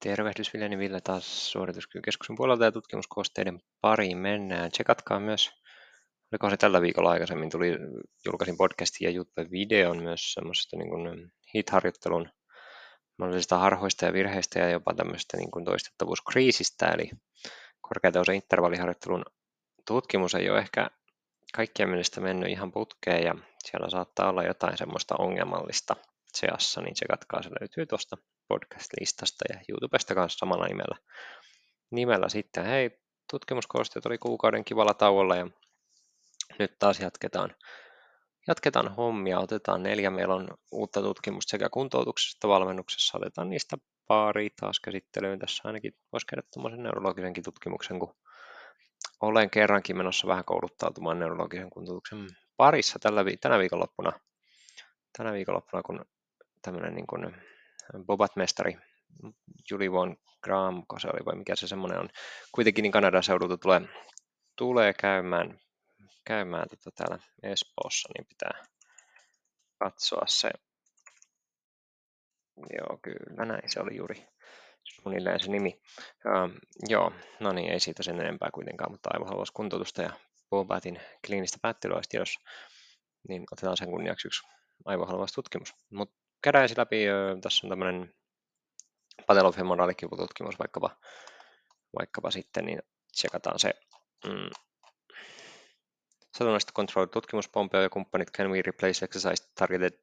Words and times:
Tervehdys 0.00 0.54
Viljani 0.54 0.78
Ville 0.78 1.00
taas 1.00 1.52
suorituskykykeskuksen 1.52 2.36
puolelta 2.36 2.64
ja 2.64 2.72
tutkimuskoosteiden 2.72 3.60
pariin 3.80 4.18
mennään. 4.18 4.70
Tsekatkaa 4.70 5.20
myös, 5.20 5.50
oliko 6.32 6.50
se 6.50 6.56
tällä 6.56 6.82
viikolla 6.82 7.10
aikaisemmin, 7.10 7.50
tuli, 7.50 7.78
julkaisin 8.26 8.56
podcastin 8.56 9.06
ja 9.06 9.14
YouTube-videon 9.14 10.02
myös 10.02 10.32
semmoisesta 10.32 10.76
niin 10.76 10.90
kuin 10.90 11.32
HIT-harjoittelun 11.54 12.30
mahdollisista 13.18 13.58
harhoista 13.58 14.06
ja 14.06 14.12
virheistä 14.12 14.58
ja 14.58 14.70
jopa 14.70 14.94
tämmöistä 14.94 15.36
niin 15.36 15.50
kuin 15.50 15.64
toistettavuuskriisistä, 15.64 16.86
eli 16.86 17.10
korkeatasoisen 17.80 18.34
intervalliharjoittelun 18.34 19.24
tutkimus 19.86 20.34
ei 20.34 20.50
ole 20.50 20.58
ehkä 20.58 20.90
kaikkien 21.54 21.88
mielestä 21.88 22.20
mennyt 22.20 22.50
ihan 22.50 22.72
putkeen 22.72 23.22
ja 23.22 23.34
siellä 23.64 23.90
saattaa 23.90 24.30
olla 24.30 24.42
jotain 24.42 24.78
semmoista 24.78 25.14
ongelmallista 25.18 25.96
seassa, 26.32 26.80
niin 26.80 26.94
tsekatkaa, 26.94 27.42
se 27.42 27.50
löytyy 27.60 27.86
tuosta 27.86 28.16
podcast-listasta 28.48 29.44
ja 29.48 29.60
YouTubesta 29.68 30.14
kanssa 30.14 30.38
samalla 30.38 30.66
nimellä. 30.66 30.96
nimellä 31.90 32.28
sitten. 32.28 32.64
Hei, 32.64 32.90
tutkimuskoosteet 33.30 34.06
oli 34.06 34.18
kuukauden 34.18 34.64
kivalla 34.64 34.94
tauolla 34.94 35.36
ja 35.36 35.46
nyt 36.58 36.78
taas 36.78 37.00
jatketaan, 37.00 37.54
jatketaan 38.48 38.94
hommia. 38.94 39.40
Otetaan 39.40 39.82
neljä. 39.82 40.10
Meillä 40.10 40.34
on 40.34 40.48
uutta 40.72 41.02
tutkimusta 41.02 41.50
sekä 41.50 41.68
kuntoutuksesta 41.68 42.48
valmennuksessa. 42.48 43.18
Otetaan 43.18 43.50
niistä 43.50 43.76
pari 44.06 44.50
taas 44.60 44.80
käsittelyyn. 44.80 45.38
Tässä 45.38 45.62
ainakin 45.64 45.92
voisi 46.12 46.26
käydä 46.26 46.42
tuommoisen 46.52 46.82
neurologisenkin 46.82 47.44
tutkimuksen, 47.44 47.98
kun 47.98 48.14
olen 49.20 49.50
kerrankin 49.50 49.96
menossa 49.96 50.26
vähän 50.26 50.44
kouluttautumaan 50.44 51.18
neurologisen 51.18 51.70
kuntoutuksen 51.70 52.26
parissa 52.56 52.98
tällä, 52.98 53.24
tänä 53.40 53.58
viikonloppuna. 53.58 54.12
Tänä 55.18 55.32
viikonloppuna, 55.32 55.82
kun 55.82 56.04
tämmöinen 56.62 56.94
niin 56.94 57.06
kuin 57.06 57.34
Bobat-mestari 58.06 58.78
Julie 59.70 59.92
Von 59.92 60.16
Graham, 60.42 60.82
se 61.00 61.08
oli 61.08 61.24
vai 61.24 61.36
mikä 61.36 61.56
se 61.56 61.68
semmoinen 61.68 61.98
on, 61.98 62.08
kuitenkin 62.52 62.82
niin 62.82 62.92
Kanadan 62.92 63.22
seudulta 63.22 63.56
tulee, 63.56 63.80
tulee 64.56 64.92
käymään, 64.92 65.60
käymään 66.24 66.68
tota 66.68 66.90
täällä 66.90 67.18
Espoossa, 67.42 68.08
niin 68.16 68.26
pitää 68.26 68.64
katsoa 69.78 70.24
se. 70.26 70.50
Joo, 72.56 72.98
kyllä 73.02 73.44
näin, 73.44 73.62
se 73.66 73.80
oli 73.80 73.96
juuri 73.96 74.26
suunnilleen 74.84 75.40
se 75.40 75.50
nimi. 75.50 75.80
Uh, 76.08 76.50
joo, 76.88 77.12
no 77.40 77.52
niin, 77.52 77.72
ei 77.72 77.80
siitä 77.80 78.02
sen 78.02 78.20
enempää 78.20 78.50
kuitenkaan, 78.54 78.92
mutta 78.92 79.10
aivohalvauskuntoutusta 79.12 80.02
ja 80.02 80.10
Bobatin 80.50 81.00
kliinistä 81.26 81.58
päättelyä 81.62 82.00
tiedossa, 82.08 82.40
niin 83.28 83.44
otetaan 83.52 83.76
sen 83.76 83.90
kunniaksi 83.90 84.28
yksi 84.28 84.42
aivohalvaustutkimus. 84.84 85.74
Mutta 85.90 86.27
käydään 86.42 86.62
ensin 86.62 86.78
läpi, 86.78 87.04
tässä 87.40 87.66
on 87.66 87.68
tämmöinen 87.68 88.14
patelofemoraalikivututkimus 89.26 90.58
vaikkapa, 90.58 90.96
vaikkapa 91.98 92.30
sitten, 92.30 92.64
niin 92.64 92.82
tsekataan 93.12 93.58
se 93.58 93.74
mm, 94.26 94.50
satunnaista 96.38 96.72
controlled 96.72 97.10
tutkimus 97.10 97.48
Pompeo 97.48 97.82
ja 97.82 97.90
kumppanit 97.90 98.30
Can 98.30 98.50
we 98.50 98.62
replace 98.62 99.04
exercise 99.04 99.50
targeted 99.54 99.98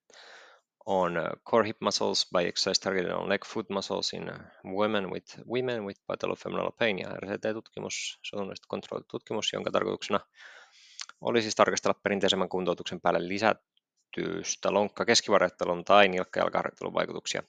on 0.86 1.14
core 1.50 1.67
hip 1.67 1.77
muscles 1.81 2.30
by 2.38 2.47
exercise 2.47 2.81
targeted 2.81 3.11
on 3.11 3.30
leg 3.30 3.45
foot 3.45 3.70
muscles 3.70 4.14
in 4.14 4.31
women 4.66 5.11
with, 5.11 5.39
women 5.47 5.86
with 5.86 6.02
patellofemoral 6.08 6.72
pain? 6.72 6.99
Ja 6.99 7.09
RCT-tutkimus, 7.09 8.20
satunnaista 8.23 8.67
controlled 8.70 9.05
tutkimus, 9.11 9.53
jonka 9.53 9.72
tarkoituksena 9.72 10.20
oli 11.22 11.42
siis 11.42 11.55
tarkastella 11.55 11.99
perinteisemmän 12.03 12.49
kuntoutuksen 12.49 13.02
päälle 13.02 13.27
lisät, 13.27 13.58
kehitystä 14.16 14.73
lonkka 14.73 15.05
keskivarrettelun 15.05 15.85
tai 15.85 16.08
nilkkajalkaharjoittelun 16.08 16.94
vaikutuksia 16.94 17.44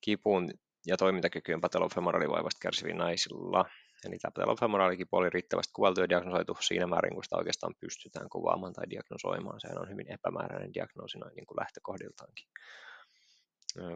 kipuun 0.00 0.50
ja 0.86 0.96
toimintakykyyn 0.96 1.60
patelofemoralivaivasta 1.60 2.58
kärsiviin 2.62 2.98
naisilla. 2.98 3.64
Eli 4.04 4.18
tämä 4.18 4.32
patelofemoraalikipu 4.34 5.16
oli 5.16 5.30
riittävästi 5.30 5.72
kuvailtu 5.72 6.00
ja 6.00 6.08
diagnosoitu 6.08 6.56
siinä 6.60 6.86
määrin, 6.86 7.14
kun 7.14 7.24
sitä 7.24 7.36
oikeastaan 7.36 7.74
pystytään 7.80 8.28
kuvaamaan 8.28 8.72
tai 8.72 8.84
diagnosoimaan. 8.90 9.60
Sehän 9.60 9.80
on 9.80 9.90
hyvin 9.90 10.12
epämääräinen 10.12 10.74
diagnoosi 10.74 11.18
noin 11.18 11.34
niin 11.34 11.46
kuin 11.46 11.60
lähtökohdiltaankin. 11.60 12.46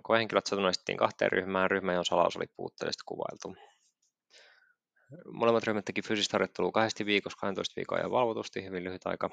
Koehenkilöt 0.02 0.46
satunnaistettiin 0.46 0.98
kahteen 0.98 1.32
ryhmään. 1.32 1.70
Ryhmä, 1.70 1.92
johon 1.92 2.04
salaus 2.04 2.36
oli 2.36 2.46
puutteellisesti 2.56 3.02
kuvailtu. 3.06 3.56
Molemmat 5.32 5.64
ryhmät 5.64 5.84
teki 5.84 6.02
fyysistä 6.02 6.34
harjoittelua 6.34 6.72
kahdesti 6.72 7.06
viikossa, 7.06 7.38
12 7.40 7.72
viikkoa 7.76 7.98
ja 7.98 8.10
valvotusti, 8.10 8.64
hyvin 8.64 8.84
lyhyt 8.84 9.06
aika 9.06 9.30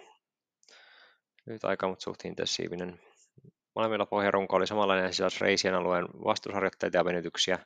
lyhyt 1.45 1.63
aika, 1.63 1.87
mutta 1.87 2.03
suht 2.03 2.25
intensiivinen. 2.25 2.99
Molemmilla 3.75 4.05
pohjarunko 4.05 4.55
oli 4.55 4.67
samanlainen 4.67 5.13
sisälsi 5.13 5.39
reisien 5.41 5.75
alueen 5.75 6.07
vastusharjoitteita 6.25 6.97
ja 6.97 7.05
venytyksiä 7.05 7.59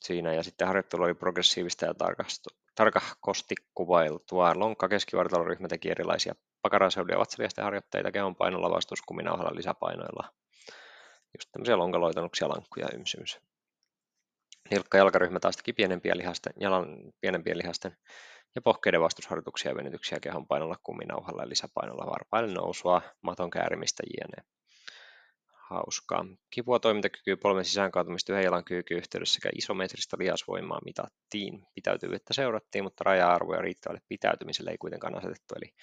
siinä, 0.00 0.34
ja 0.34 0.42
sitten 0.42 0.66
harjoittelu 0.66 1.02
oli 1.02 1.14
progressiivista 1.14 1.86
ja 1.86 1.94
tarkasti 2.74 3.54
kuvailtua. 3.74 4.52
Lonkka 4.54 4.88
keskivartaloryhmä 4.88 5.68
teki 5.68 5.90
erilaisia 5.90 6.34
pakaraseudu- 6.62 7.12
ja 7.12 7.18
vatsaliasten 7.18 7.64
harjoitteita 7.64 8.12
kehon 8.12 8.36
painolla 8.36 8.70
vastuskuminauhalla 8.70 9.56
lisäpainoilla. 9.56 10.32
Just 11.38 11.52
tämmöisiä 11.52 11.78
lonkaloitanuksia, 11.78 12.48
lankkuja 12.48 12.86
ja 12.86 12.98
ymsymys. 12.98 13.40
Nilkka-jalkaryhmä 14.70 15.40
taas 15.40 15.56
teki 15.56 15.72
pienempiä 15.72 16.16
lihasten, 16.16 16.52
jalan 16.60 17.12
pienempien 17.20 17.58
lihasten 17.58 17.96
ja 18.58 18.62
pohkeiden 18.62 19.00
vastusharjoituksia 19.00 19.70
ja 19.70 19.76
venytyksiä 19.76 20.20
kehon 20.20 20.46
painolla, 20.46 20.76
kuminauhalla 20.82 21.42
ja 21.42 21.48
lisäpainolla, 21.48 22.10
varpaille 22.10 22.54
nousua, 22.54 23.02
maton 23.22 23.50
käärimistä 23.50 24.02
jne. 24.16 24.44
Hauskaa. 25.70 26.24
Kipua, 26.50 26.80
toimintakykyä, 26.80 27.36
polven 27.36 27.64
sisäänkaatumista 27.64 28.32
yhden 28.32 28.44
jalan 28.44 28.62
yhteydessä 28.90 29.34
sekä 29.34 29.50
isometristä 29.54 30.16
lihasvoimaa 30.20 30.80
mitattiin. 30.84 31.66
Pitäytyvyyttä 31.74 32.34
seurattiin, 32.34 32.84
mutta 32.84 33.04
raja-arvoja 33.04 33.62
riittävälle 33.62 34.02
pitäytymiselle 34.08 34.70
ei 34.70 34.78
kuitenkaan 34.78 35.14
asetettu, 35.14 35.54
eli 35.56 35.74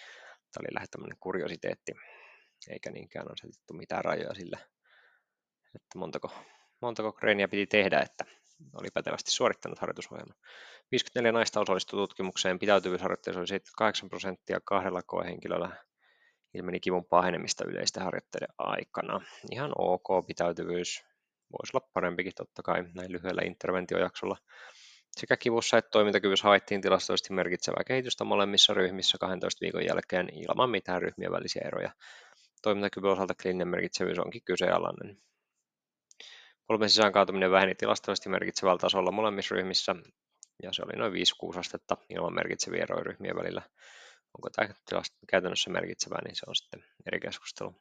tämä 0.51 0.61
oli 0.61 0.73
lähes 0.73 0.89
tämmöinen 0.89 1.17
kuriositeetti, 1.19 1.91
eikä 2.69 2.91
niinkään 2.91 3.31
asetettu 3.31 3.73
mitään 3.73 4.05
rajoja 4.05 4.33
sille, 4.33 4.57
että 5.75 5.97
montako, 5.97 6.31
montako 6.81 7.11
kreeniä 7.13 7.47
piti 7.47 7.67
tehdä, 7.67 7.99
että 7.99 8.25
oli 8.73 8.87
pätevästi 8.93 9.31
suorittanut 9.31 9.79
harjoitusohjelman. 9.79 10.37
54 10.91 11.31
naista 11.31 11.59
osallistui 11.59 11.97
tutkimukseen, 11.97 12.59
pitäytyvyysharjoitteessa 12.59 13.39
oli 13.39 13.47
78 13.47 14.09
prosenttia 14.09 14.59
kahdella 14.65 15.01
koehenkilöllä 15.01 15.85
ilmeni 16.53 16.79
kivun 16.79 17.05
pahenemista 17.05 17.65
yleisten 17.67 18.03
harjoitteiden 18.03 18.55
aikana. 18.57 19.21
Ihan 19.51 19.71
ok 19.77 20.27
pitäytyvyys, 20.27 21.03
voisi 21.51 21.77
olla 21.77 21.87
parempikin 21.93 22.33
totta 22.35 22.63
kai 22.63 22.83
näin 22.93 23.11
lyhyellä 23.11 23.41
interventiojaksolla. 23.45 24.37
Sekä 25.11 25.37
kivussa 25.37 25.77
että 25.77 25.89
toimintakyvyssä 25.91 26.43
havaittiin 26.43 26.81
tilastollisesti 26.81 27.33
merkitsevää 27.33 27.83
kehitystä 27.87 28.23
molemmissa 28.23 28.73
ryhmissä 28.73 29.17
12 29.17 29.61
viikon 29.61 29.85
jälkeen 29.85 30.29
ilman 30.33 30.69
mitään 30.69 31.01
ryhmien 31.01 31.31
välisiä 31.31 31.61
eroja. 31.65 31.91
Toimintakyvyn 32.61 33.11
osalta 33.11 33.33
kliininen 33.41 33.67
merkitsevyys 33.67 34.19
onkin 34.19 34.41
kyseenalainen. 34.45 35.17
Polven 36.67 36.89
sisään 36.89 37.13
kaatuminen 37.13 37.51
väheni 37.51 37.75
tilastollisesti 37.75 38.29
merkitsevällä 38.29 38.77
tasolla 38.77 39.11
molemmissa 39.11 39.55
ryhmissä, 39.55 39.95
ja 40.63 40.73
se 40.73 40.81
oli 40.81 40.93
noin 40.97 41.13
5-6 41.55 41.59
astetta 41.59 41.97
ilman 42.09 42.35
merkitseviä 42.35 42.83
eroja 42.83 43.03
ryhmien 43.03 43.35
välillä. 43.35 43.61
Onko 44.37 44.49
tämä 44.49 45.01
käytännössä 45.27 45.69
merkitsevää, 45.69 46.21
niin 46.23 46.35
se 46.35 46.45
on 46.47 46.55
sitten 46.55 46.85
eri 47.05 47.19
keskustelu. 47.19 47.75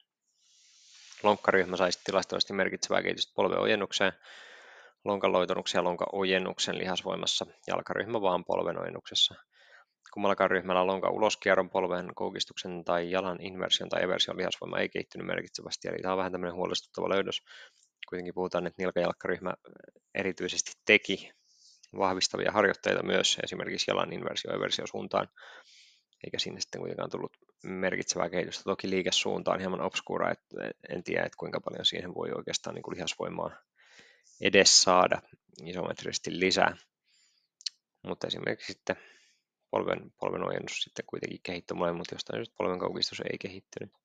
Lonkkaryhmä 1.23 1.77
sai 1.77 1.91
tilastollisesti 2.05 2.53
merkitsevää 2.53 3.03
kehitystä 3.03 3.33
polven 3.37 3.59
ojennukseen, 3.59 4.13
lonkan 5.05 5.33
loitonnukseen 5.33 5.81
ja 5.81 5.85
lonkan 5.85 6.09
ojennuksen 6.13 6.79
lihasvoimassa, 6.79 7.47
jalkaryhmä 7.67 8.21
vaan 8.21 8.45
polven 8.45 8.79
ojennuksessa. 8.79 9.35
Kummallakaan 10.13 10.51
ryhmällä 10.51 10.87
lonkan 10.87 11.13
uloskierron, 11.13 11.71
polven 11.71 12.15
koukistuksen 12.15 12.85
tai 12.85 13.11
jalan 13.11 13.41
inversion 13.41 13.89
tai 13.89 14.03
eversion 14.03 14.37
lihasvoima 14.37 14.79
ei 14.79 14.89
kehittynyt 14.89 15.27
merkitsevästi, 15.27 15.89
eli 15.89 15.99
tämä 16.03 16.13
on 16.13 16.19
vähän 16.19 16.33
tämmöinen 16.33 16.55
huolestuttava 16.55 17.09
löydös 17.09 17.43
kuitenkin 18.15 18.35
puhutaan, 18.35 18.67
että 18.67 18.83
nilkajalkkaryhmä 18.83 19.55
erityisesti 20.15 20.73
teki 20.85 21.33
vahvistavia 21.99 22.53
harjoitteita 22.53 23.03
myös 23.03 23.39
esimerkiksi 23.43 23.91
jalan 23.91 24.13
inversio 24.13 24.87
suuntaan, 24.87 25.29
eikä 26.25 26.39
sinne 26.39 26.61
sitten 26.61 26.81
kuitenkaan 26.81 27.11
tullut 27.11 27.37
merkitsevää 27.65 28.31
kehitystä. 28.31 28.65
Toki 28.65 28.91
liikesuunta 28.91 29.51
on 29.53 29.61
hieman 29.61 29.81
obskura, 29.81 30.31
että 30.31 30.57
en 30.89 31.05
tiedä, 31.05 31.23
että 31.23 31.37
kuinka 31.39 31.61
paljon 31.61 31.85
siihen 31.85 32.15
voi 32.15 32.31
oikeastaan 32.33 32.75
niin 32.75 32.83
kuin 32.83 32.97
lihasvoimaa 32.97 33.51
edes 34.41 34.83
saada 34.83 35.23
isometrisesti 35.65 36.41
lisää. 36.41 36.77
Mutta 38.07 38.27
esimerkiksi 38.27 38.73
sitten 38.73 38.97
polven, 39.71 40.13
polven 40.21 40.49
ojennus 40.49 40.83
sitten 40.83 41.05
kuitenkin 41.07 41.41
kehittyi 41.43 41.77
molemmat, 41.77 42.07
jostain 42.13 42.39
syystä 42.39 42.55
polven 42.59 42.79
kaukistus 42.79 43.21
ei 43.21 43.39
kehittynyt. 43.39 44.04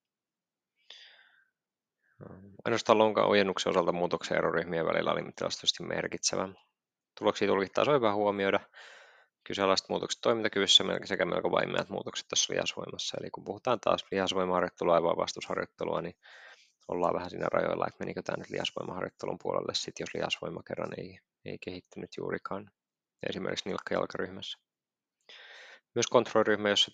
Ainoastaan 2.66 2.98
lonkan 2.98 3.26
ojennuksen 3.26 3.70
osalta 3.70 3.92
muutoksen 3.92 4.38
eroryhmien 4.38 4.86
välillä 4.86 5.12
oli 5.12 5.22
tilastollisesti 5.22 5.84
merkitsevä. 5.84 6.50
Tuloksia 7.20 7.48
tulkittaessa 7.48 7.92
on 7.92 7.98
hyvä 7.98 8.14
huomioida 8.14 8.60
kyseenalaiset 9.44 9.90
muutokset 9.90 10.22
toimintakyvyssä 10.22 10.84
sekä 11.06 11.26
melko 11.26 11.52
vaimeat 11.52 11.90
muutokset 11.90 12.28
tässä 12.28 12.54
lihasvoimassa. 12.54 13.18
Eli 13.22 13.30
kun 13.30 13.44
puhutaan 13.44 13.80
taas 13.80 14.06
lihasvoimaharjoittelua 14.12 14.96
ja 14.96 15.02
vastusharjoittelua, 15.02 16.02
niin 16.02 16.16
ollaan 16.88 17.14
vähän 17.14 17.30
siinä 17.30 17.48
rajoilla, 17.52 17.88
että 17.88 18.00
menikö 18.00 18.22
tämä 18.22 18.38
nyt 18.38 18.50
lihasvoimaharjoittelun 18.50 19.38
puolelle, 19.42 19.74
sit 19.74 20.00
jos 20.00 20.14
lihasvoima 20.14 20.64
kerran 20.64 20.90
ei 20.98 21.20
ei 21.46 21.58
kehittynyt 21.62 22.10
juurikaan 22.18 22.72
esimerkiksi 23.30 23.70
nilkkajalkaryhmässä. 23.70 24.60
Myös 25.96 26.08
kontrolliryhmä, 26.08 26.70
jossa 26.70 26.92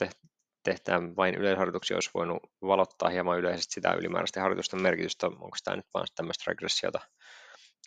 tehdään 0.65 1.15
vain 1.15 1.35
yleisharjoituksia, 1.35 1.97
olisi 1.97 2.09
voinut 2.13 2.43
valottaa 2.61 3.09
hieman 3.09 3.39
yleisesti 3.39 3.73
sitä 3.73 3.93
ylimääräistä 3.93 4.41
harjoitusten 4.41 4.81
merkitystä. 4.81 5.27
Onko 5.27 5.57
tämä 5.63 5.77
nyt 5.77 5.85
vain 5.93 6.07
tämmöistä 6.15 6.43
regressiota 6.47 6.99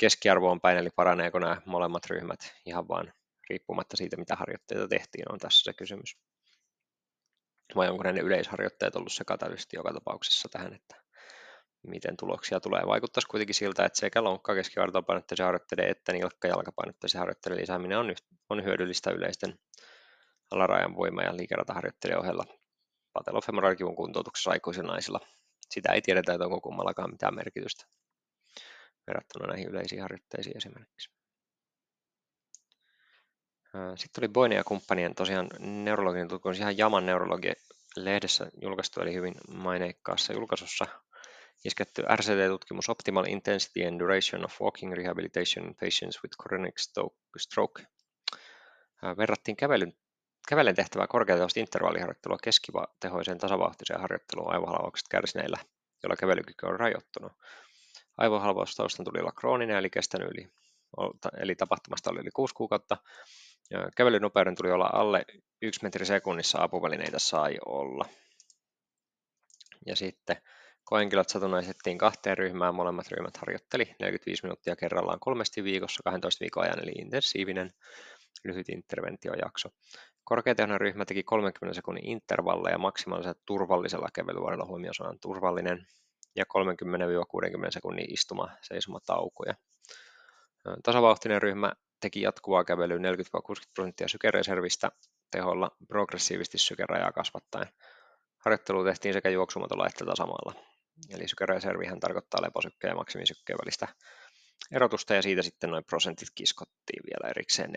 keskiarvoon 0.00 0.60
päin, 0.60 0.78
eli 0.78 0.88
paraneeko 0.96 1.38
nämä 1.38 1.62
molemmat 1.66 2.06
ryhmät 2.06 2.40
ihan 2.66 2.88
vaan 2.88 3.12
riippumatta 3.50 3.96
siitä, 3.96 4.16
mitä 4.16 4.36
harjoitteita 4.36 4.88
tehtiin, 4.88 5.32
on 5.32 5.38
tässä 5.38 5.62
se 5.64 5.72
kysymys. 5.72 6.16
Vai 7.76 7.88
onko 7.88 8.02
ne 8.02 8.20
yleisharjoitteet 8.20 8.96
ollut 8.96 9.12
se 9.12 9.24
katalysti 9.24 9.76
joka 9.76 9.92
tapauksessa 9.92 10.48
tähän, 10.48 10.74
että 10.74 10.96
miten 11.86 12.16
tuloksia 12.16 12.60
tulee. 12.60 12.82
Vaikuttaisi 12.86 13.28
kuitenkin 13.28 13.54
siltä, 13.54 13.84
että 13.84 13.98
sekä 13.98 14.24
lonkka 14.24 14.54
keskivartalopainotteisen 14.54 15.46
harjoitteiden 15.46 15.90
että 15.90 16.12
nilkka 16.12 16.48
jalkapainotteisen 16.48 17.18
harjoitteiden 17.18 17.60
lisääminen 17.60 17.98
on, 17.98 18.14
on 18.50 18.64
hyödyllistä 18.64 19.10
yleisten 19.10 19.58
alarajan 20.50 20.96
voima- 20.96 21.22
ja 21.22 21.36
liikerataharjoitteiden 21.36 22.18
ohella 22.18 22.44
patelofemoraalikivun 23.18 23.96
kuntoutuksessa 23.96 24.50
aikuisilla 24.50 24.92
naisilla. 24.92 25.20
Sitä 25.70 25.92
ei 25.92 26.02
tiedetä, 26.02 26.32
että 26.34 26.44
onko 26.44 26.60
kummallakaan 26.60 27.10
mitään 27.10 27.34
merkitystä 27.34 27.84
verrattuna 29.06 29.46
näihin 29.46 29.68
yleisiin 29.68 30.02
harjoitteisiin 30.02 30.56
esimerkiksi. 30.56 31.10
Sitten 33.96 34.22
oli 34.22 34.28
Boine 34.28 34.54
ja 34.54 34.64
kumppanien 34.64 35.14
tosiaan 35.14 35.48
neurologinen 35.58 36.28
tutkimus, 36.28 36.58
ihan 36.58 36.78
Jaman 36.78 37.06
neurologi 37.06 37.52
lehdessä 37.96 38.50
julkaistu, 38.62 39.00
eli 39.00 39.14
hyvin 39.14 39.34
maineikkaassa 39.48 40.32
julkaisussa 40.32 40.86
isketty 41.64 42.02
RCT-tutkimus 42.02 42.88
Optimal 42.88 43.24
Intensity 43.24 43.86
and 43.86 44.00
Duration 44.00 44.44
of 44.44 44.60
Walking 44.60 44.94
Rehabilitation 44.94 45.66
in 45.66 45.74
Patients 45.74 46.22
with 46.22 46.36
Chronic 46.42 46.74
Stroke. 47.38 47.82
Verrattiin 49.16 49.56
kävelyn, 49.56 49.92
kävelen 50.48 50.74
tehtävää 50.74 51.06
korkeatasoista 51.06 51.60
intervalliharjoittelua 51.60 52.38
keskitehoiseen 52.42 53.38
tasavauhtiseen 53.38 54.00
harjoitteluun 54.00 54.54
aivohalvaukset 54.54 55.08
kärsineillä, 55.08 55.58
joilla 56.02 56.16
kävelykyky 56.16 56.66
on 56.66 56.80
rajoittunut. 56.80 57.32
Aivohalvaus 58.16 58.74
taustan 58.74 59.04
tuli 59.04 59.20
olla 59.20 59.32
krooninen 59.32 59.76
eli 59.76 59.90
kestänyt 59.90 60.28
yli, 60.30 60.48
eli 61.40 61.54
tapahtumasta 61.54 62.10
oli 62.10 62.20
yli 62.20 62.30
6 62.30 62.54
kuukautta. 62.54 62.96
Kävelynopeuden 63.96 64.54
tuli 64.54 64.70
olla 64.70 64.90
alle 64.92 65.24
1 65.62 65.82
metri 65.82 66.06
sekunnissa, 66.06 66.62
apuvälineitä 66.62 67.18
sai 67.18 67.58
olla. 67.66 68.04
Ja 69.86 69.96
sitten 69.96 70.36
Koehenkilöt 70.84 71.28
satunnaisettiin 71.28 71.98
kahteen 71.98 72.38
ryhmään, 72.38 72.74
molemmat 72.74 73.08
ryhmät 73.08 73.36
harjoitteli 73.36 73.94
45 74.00 74.42
minuuttia 74.42 74.76
kerrallaan 74.76 75.20
kolmesti 75.20 75.64
viikossa 75.64 76.02
12 76.02 76.42
viikon 76.42 76.62
ajan, 76.62 76.82
eli 76.82 76.90
intensiivinen 76.90 77.70
lyhyt 78.44 78.68
interventiojakso. 78.68 79.68
Korkeatehoinen 80.28 81.06
teki 81.06 81.22
30 81.22 81.74
sekunnin 81.74 82.06
intervalleja 82.06 82.78
maksimaalisella 82.78 83.40
turvallisella 83.46 84.08
kävelyvuorolla 84.14 84.64
huomioon 84.64 85.18
turvallinen 85.20 85.86
ja 86.36 86.44
30-60 87.66 87.70
sekunnin 87.70 88.12
istuma 88.12 88.48
seisomataukoja. 88.62 89.54
Tasavauhtinen 90.82 91.42
ryhmä 91.42 91.72
teki 92.00 92.22
jatkuvaa 92.22 92.64
kävelyä 92.64 92.98
40-60 92.98 93.00
prosenttia 93.74 94.08
sykereservistä 94.08 94.90
teholla 95.30 95.70
progressiivisesti 95.88 96.58
sykerajaa 96.58 97.12
kasvattaen. 97.12 97.68
Harjoittelu 98.38 98.84
tehtiin 98.84 99.14
sekä 99.14 99.28
juoksumatolla 99.28 99.86
että 99.86 100.04
tasamalla. 100.04 100.54
Eli 101.10 101.28
sykereservihän 101.28 102.00
tarkoittaa 102.00 102.42
leposykkeen 102.42 102.90
ja 102.90 102.96
maksimisykkeen 102.96 103.58
välistä 103.64 103.88
erotusta 104.72 105.14
ja 105.14 105.22
siitä 105.22 105.42
sitten 105.42 105.70
noin 105.70 105.84
prosentit 105.84 106.28
kiskottiin 106.34 107.02
vielä 107.10 107.30
erikseen 107.30 107.70
40-60 107.70 107.74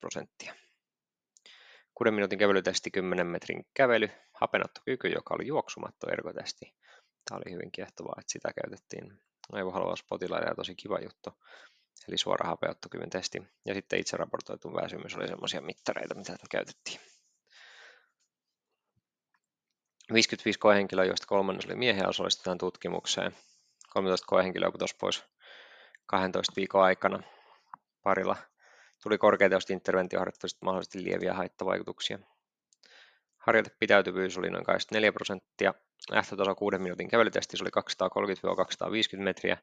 prosenttia. 0.00 0.54
6 1.98 2.10
minuutin 2.10 2.38
kävelytesti, 2.38 2.90
10 2.90 3.26
metrin 3.26 3.66
kävely, 3.74 4.08
hapenottokyky, 4.32 5.08
joka 5.08 5.34
oli 5.34 5.46
juoksumatto 5.46 6.10
ergotesti. 6.10 6.74
Tämä 7.28 7.38
oli 7.38 7.52
hyvin 7.52 7.72
kiehtovaa, 7.72 8.16
että 8.18 8.32
sitä 8.32 8.52
käytettiin 8.62 9.18
aivohalvauspotilaille 9.52 10.48
ja 10.48 10.54
tosi 10.54 10.74
kiva 10.74 10.98
juttu. 10.98 11.30
Eli 12.08 12.18
suora 12.18 12.48
hapeuttokyvyn 12.48 13.10
testi. 13.10 13.42
Ja 13.64 13.74
sitten 13.74 13.98
itse 14.00 14.16
raportoitu 14.16 14.74
väsymys 14.74 15.16
oli 15.16 15.28
sellaisia 15.28 15.60
mittareita, 15.60 16.14
mitä 16.14 16.36
käytettiin. 16.50 17.00
55 20.12 20.58
koehenkilöä, 20.58 21.04
joista 21.04 21.26
kolmannes 21.26 21.66
oli 21.66 21.76
miehiä, 21.76 22.08
osallistetaan 22.08 22.58
tutkimukseen. 22.58 23.36
13 23.92 24.26
koehenkilöä 24.26 24.70
putosi 24.70 24.96
pois 25.00 25.24
12 26.06 26.52
viikon 26.56 26.82
aikana 26.82 27.22
parilla. 28.02 28.36
Tuli 29.06 29.18
korkeateosta 29.18 29.72
interventioharjoittelusta 29.72 30.64
mahdollisesti 30.64 31.04
lieviä 31.04 31.34
haittavaikutuksia. 31.34 32.18
Harjoitepitäytyvyys 33.36 34.38
oli 34.38 34.50
noin 34.50 34.64
24 34.64 35.12
prosenttia. 35.12 35.74
Lähtötaso 36.10 36.54
6 36.54 36.78
minuutin 36.78 37.08
kävelytestissä 37.08 37.64
oli 37.64 37.70
230-250 39.20 39.22
metriä. 39.22 39.58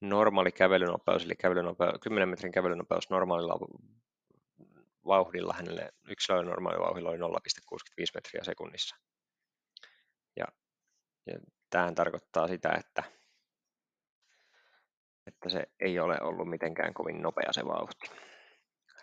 Normaali 0.00 0.52
kävelynopeus, 0.52 1.24
eli 1.24 1.36
kävelynopeus, 1.36 2.00
10 2.00 2.28
metrin 2.28 2.52
kävelynopeus 2.52 3.10
normaalilla 3.10 3.58
vauhdilla, 5.06 5.54
hänelle 5.56 5.92
yksilön 6.08 6.46
normaali 6.46 6.80
vauhdilla 6.80 7.10
oli 7.10 7.18
0,65 7.18 7.24
metriä 8.14 8.44
sekunnissa. 8.44 8.96
Ja, 10.36 10.44
ja 11.26 11.38
tämähän 11.70 11.94
tarkoittaa 11.94 12.48
sitä, 12.48 12.72
että, 12.78 13.02
että 15.26 15.48
se 15.48 15.66
ei 15.80 15.98
ole 15.98 16.20
ollut 16.20 16.50
mitenkään 16.50 16.94
kovin 16.94 17.22
nopea 17.22 17.52
se 17.52 17.64
vauhti. 17.64 18.10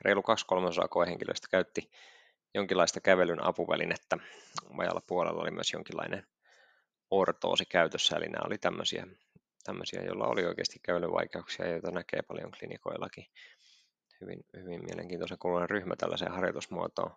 Reilu 0.01 0.23
kaksi 0.23 0.45
kolmasosaa 0.45 0.88
koehenkilöistä 0.88 1.47
käytti 1.51 1.91
jonkinlaista 2.53 3.01
kävelyn 3.01 3.44
apuvälinettä. 3.44 4.17
Vajalla 4.77 5.01
puolella 5.07 5.41
oli 5.41 5.51
myös 5.51 5.73
jonkinlainen 5.73 6.27
ortoosi 7.11 7.65
käytössä, 7.65 8.15
eli 8.15 8.25
nämä 8.25 8.45
oli 8.45 8.57
tämmöisiä, 8.57 9.07
tämmöisiä 9.63 10.01
joilla 10.01 10.27
oli 10.27 10.45
oikeasti 10.45 10.79
kävelyvaikeuksia, 10.83 11.67
joita 11.67 11.91
näkee 11.91 12.21
paljon 12.21 12.51
klinikoillakin. 12.59 13.25
Hyvin, 14.21 14.39
hyvin 14.57 14.83
mielenkiintoisen 14.83 15.38
kuulunen 15.38 15.69
ryhmä 15.69 15.95
tällaiseen 15.95 16.31
harjoitusmuotoon. 16.31 17.11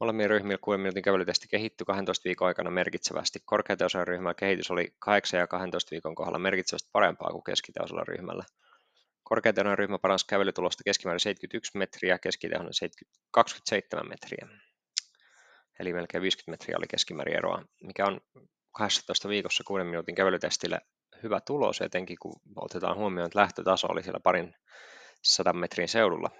Molemmien 0.00 0.30
ryhmillä 0.30 0.58
6 0.62 0.78
minuutin 0.78 1.02
kävelytesti 1.02 1.48
kehittyi 1.48 1.84
12 1.84 2.24
viikon 2.24 2.48
aikana 2.48 2.70
merkitsevästi. 2.70 3.42
Korkeatehoisella 3.44 4.04
ryhmällä 4.04 4.34
kehitys 4.34 4.70
oli 4.70 4.94
8 4.98 5.40
ja 5.40 5.46
12 5.46 5.90
viikon 5.90 6.14
kohdalla 6.14 6.38
merkitsevästi 6.38 6.88
parempaa 6.92 7.30
kuin 7.30 7.44
keskitehoisella 7.44 8.04
ryhmällä. 8.04 8.44
Korkeatehoinen 9.28 9.78
ryhmä 9.78 9.98
paransi 9.98 10.26
kävelytulosta 10.26 10.84
keskimäärin 10.84 11.20
71 11.20 11.78
metriä, 11.78 12.18
keskitehoinen 12.18 12.72
27 13.30 14.08
metriä. 14.08 14.48
Eli 15.80 15.92
melkein 15.92 16.22
50 16.22 16.50
metriä 16.50 16.78
oli 16.78 16.86
keskimäärin 16.86 17.36
eroa, 17.36 17.62
mikä 17.82 18.06
on 18.06 18.20
18 18.72 19.28
viikossa 19.28 19.64
6 19.66 19.84
minuutin 19.84 20.14
kävelytestillä 20.14 20.80
hyvä 21.22 21.40
tulos, 21.40 21.80
etenkin 21.80 22.16
kun 22.22 22.40
otetaan 22.56 22.96
huomioon, 22.96 23.26
että 23.26 23.38
lähtötaso 23.38 23.86
oli 23.90 24.02
siellä 24.02 24.20
parin 24.20 24.54
sadan 25.22 25.56
metrin 25.56 25.88
seudulla. 25.88 26.30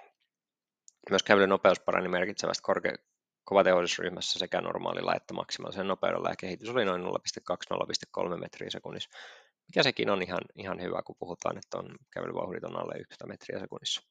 Myös 1.10 1.22
kävelyn 1.22 1.48
nopeus 1.48 1.80
parani 1.80 2.08
merkitsevästi 2.08 2.62
korke- 2.62 3.04
kovatehoisuusryhmässä 3.44 4.38
sekä 4.38 4.60
normaalilla 4.60 5.14
että 5.14 5.34
maksimaalisen 5.34 5.88
nopeudella 5.88 6.28
ja 6.28 6.36
kehitys 6.36 6.68
oli 6.68 6.84
noin 6.84 7.02
0,2-0,3 7.02 8.36
metriä 8.36 8.70
sekunnissa, 8.70 9.10
mikä 9.68 9.82
sekin 9.82 10.10
on 10.10 10.22
ihan, 10.22 10.40
ihan 10.54 10.82
hyvä, 10.82 11.02
kun 11.02 11.16
puhutaan, 11.18 11.58
että 11.58 11.78
on 11.78 11.96
kävelyvauhdit 12.10 12.64
on 12.64 12.76
alle 12.76 12.94
1 12.98 13.16
metriä 13.26 13.58
sekunnissa. 13.58 14.02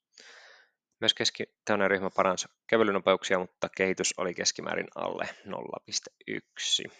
Myös 1.00 1.14
keskitehoinen 1.14 1.92
ryhmä 1.92 2.10
paransi 2.16 2.48
kävelynopeuksia, 2.68 3.40
mutta 3.40 3.70
kehitys 3.78 4.14
oli 4.18 4.34
keskimäärin 4.34 4.88
alle 4.96 5.30
0,1. 5.46 6.92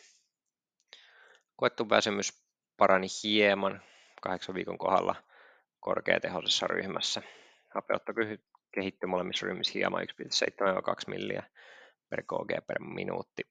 Koettu 1.56 1.90
väsymys 1.90 2.44
parani 2.78 3.08
hieman 3.24 3.82
kahdeksan 4.22 4.56
viikon 4.56 4.78
kohdalla 4.78 5.16
korkeatehoisessa 5.80 6.68
ryhmässä. 6.68 7.22
Hapeutto 7.76 8.14
kehittyi 8.72 9.08
molemmissa 9.08 9.46
ryhmissä 9.46 9.74
hieman 9.76 10.02
1,7-2 10.02 10.06
milliä 11.08 11.44
per 12.10 12.24
kg 12.24 12.68
per 12.68 12.80
minuutti. 12.80 13.44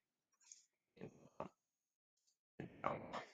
Onko 2.91 3.26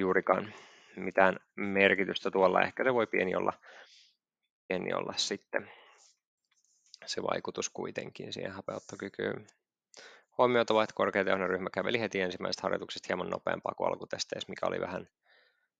juurikaan 0.00 0.52
mitään 0.96 1.36
merkitystä 1.56 2.30
tuolla? 2.30 2.62
Ehkä 2.62 2.84
se 2.84 2.94
voi 2.94 3.06
pieni 3.06 3.34
olla, 3.34 3.52
pieni 4.68 4.94
olla 4.94 5.12
sitten 5.16 5.70
se 7.06 7.22
vaikutus 7.22 7.70
kuitenkin 7.70 8.32
siihen 8.32 8.52
hapeuttokykyyn. 8.52 9.46
Huomioitava, 10.38 10.82
että 10.82 10.94
korkeatehoinen 10.94 11.48
ryhmä 11.48 11.70
käveli 11.70 12.00
heti 12.00 12.20
ensimmäisestä 12.20 12.62
harjoituksesta 12.62 13.06
hieman 13.08 13.30
nopeampaa 13.30 13.74
kuin 13.76 13.88
alkutesteissä, 13.88 14.48
mikä 14.48 14.66
oli 14.66 14.80
vähän 14.80 15.08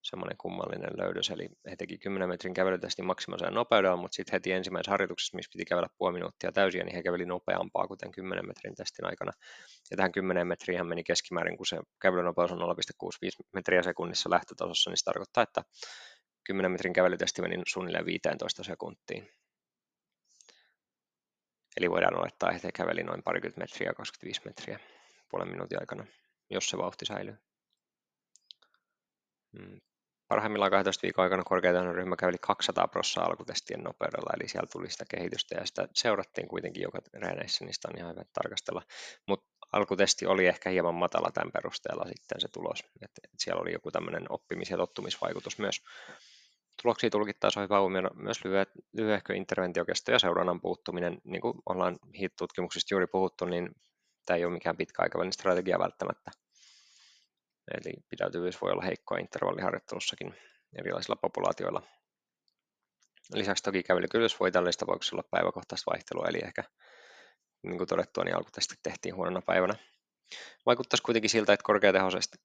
semmoinen 0.04 0.36
kummallinen 0.36 0.90
löydös, 0.98 1.30
eli 1.30 1.48
he 1.70 1.76
teki 1.76 1.98
10 1.98 2.28
metrin 2.28 2.54
kävelytestin 2.54 3.04
maksimaalisella 3.04 3.54
nopeudella, 3.54 3.96
mutta 3.96 4.14
sitten 4.14 4.32
heti 4.32 4.52
ensimmäisessä 4.52 4.90
harjoituksessa, 4.90 5.36
missä 5.36 5.50
piti 5.52 5.64
kävellä 5.64 5.88
puoli 5.98 6.12
minuuttia 6.12 6.52
täysiä, 6.52 6.84
niin 6.84 6.94
he 6.94 7.02
käveli 7.02 7.26
nopeampaa 7.26 7.86
kuin 7.86 7.98
10 8.14 8.46
metrin 8.46 8.74
testin 8.74 9.06
aikana. 9.06 9.32
Ja 9.90 9.96
tähän 9.96 10.12
10 10.12 10.46
metriin 10.46 10.86
meni 10.86 11.04
keskimäärin, 11.04 11.56
kun 11.56 11.66
se 11.66 11.78
kävelynopeus 12.00 12.52
on 12.52 12.58
0,65 12.58 12.64
metriä 13.52 13.82
sekunnissa 13.82 14.30
lähtötasossa, 14.30 14.90
niin 14.90 14.98
se 14.98 15.04
tarkoittaa, 15.04 15.42
että 15.42 15.62
10 16.44 16.70
metrin 16.70 16.92
kävelytesti 16.92 17.42
meni 17.42 17.62
suunnilleen 17.66 18.06
15 18.06 18.64
sekuntiin. 18.64 19.28
Eli 21.76 21.90
voidaan 21.90 22.20
olettaa, 22.20 22.50
että 22.50 22.68
he 22.68 22.72
käveli 22.72 23.02
noin 23.02 23.22
parikymmentä 23.22 23.60
metriä, 23.60 23.94
25 23.94 24.40
metriä 24.44 24.78
puolen 25.30 25.48
minuutin 25.48 25.80
aikana, 25.80 26.06
jos 26.50 26.70
se 26.70 26.78
vauhti 26.78 27.04
säilyy. 27.06 27.36
Mm. 30.24 30.28
Parhaimmillaan 30.28 30.70
12 30.70 31.02
viikon 31.02 31.22
aikana 31.22 31.42
korkeatason 31.42 31.94
ryhmä 31.94 32.16
käveli 32.16 32.36
200 32.40 32.88
prossaa 32.88 33.26
alkutestien 33.26 33.80
nopeudella, 33.80 34.32
eli 34.36 34.48
siellä 34.48 34.68
tuli 34.72 34.90
sitä 34.90 35.04
kehitystä 35.08 35.54
ja 35.54 35.66
sitä 35.66 35.88
seurattiin 35.94 36.48
kuitenkin 36.48 36.82
joka 36.82 36.98
reeneissä, 37.14 37.64
niin 37.64 37.74
sitä 37.74 37.88
on 37.88 37.98
ihan 37.98 38.12
hyvä 38.12 38.24
tarkastella. 38.32 38.82
Mutta 39.28 39.46
alkutesti 39.72 40.26
oli 40.26 40.46
ehkä 40.46 40.70
hieman 40.70 40.94
matala 40.94 41.30
tämän 41.34 41.52
perusteella 41.52 42.04
sitten 42.06 42.40
se 42.40 42.48
tulos, 42.48 42.84
että 43.02 43.20
siellä 43.38 43.62
oli 43.62 43.72
joku 43.72 43.90
tämmöinen 43.90 44.26
oppimis- 44.30 44.70
ja 44.70 44.76
tottumisvaikutus 44.76 45.58
myös. 45.58 45.82
Tuloksia 46.82 47.10
tulkittaessa 47.10 47.60
on 47.60 47.64
hyvä 47.64 47.80
huomioida 47.80 48.10
myös 48.14 48.44
lyhyet, 48.44 48.68
lyhyehkö 48.92 49.34
interventiokesto 49.34 50.12
ja 50.12 50.18
seurannan 50.18 50.60
puuttuminen. 50.60 51.18
Niin 51.24 51.40
kuin 51.40 51.54
ollaan 51.66 51.98
HIT-tutkimuksista 52.18 52.94
juuri 52.94 53.06
puhuttu, 53.06 53.44
niin 53.44 53.70
tämä 54.26 54.36
ei 54.36 54.44
ole 54.44 54.52
mikään 54.52 54.76
pitkä 54.76 55.02
aikavälin 55.02 55.32
strategia 55.32 55.78
välttämättä. 55.78 56.43
Eli 57.70 57.92
pidäytyvyys 58.08 58.60
voi 58.62 58.72
olla 58.72 58.82
heikkoa 58.82 59.18
intervalliharjoittelussakin 59.18 60.34
erilaisilla 60.78 61.16
populaatioilla. 61.16 61.82
Lisäksi 63.34 63.62
toki 63.62 63.82
kävelykynnys 63.82 64.40
voi 64.40 64.52
tällaisessa 64.52 64.86
tapauksessa 64.86 65.16
olla 65.16 65.28
päiväkohtaista 65.30 65.90
vaihtelua, 65.90 66.26
eli 66.28 66.38
ehkä 66.44 66.64
niin 67.62 67.78
kuin 67.78 67.88
todettua, 67.88 68.24
niin 68.24 68.36
alkutestit 68.36 68.78
tehtiin 68.82 69.14
huonona 69.16 69.42
päivänä. 69.42 69.74
Vaikuttaisi 70.66 71.02
kuitenkin 71.02 71.30
siltä, 71.30 71.52
että 71.52 71.64
korkeatehoisesti, 71.64 72.38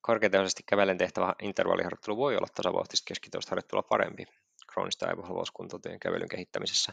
korkeatehoisesti 0.00 0.62
kävellen 0.66 0.98
tehtävä 0.98 1.34
intervalliharjoittelu 1.42 2.16
voi 2.16 2.36
olla 2.36 2.46
tasavauhtista 2.54 3.04
keskitoista 3.08 3.50
harjoittelua 3.50 3.82
parempi 3.82 4.24
kroonista 4.72 5.06
aivohalvauskuntoutujien 5.06 6.00
kävelyn 6.00 6.28
kehittämisessä 6.28 6.92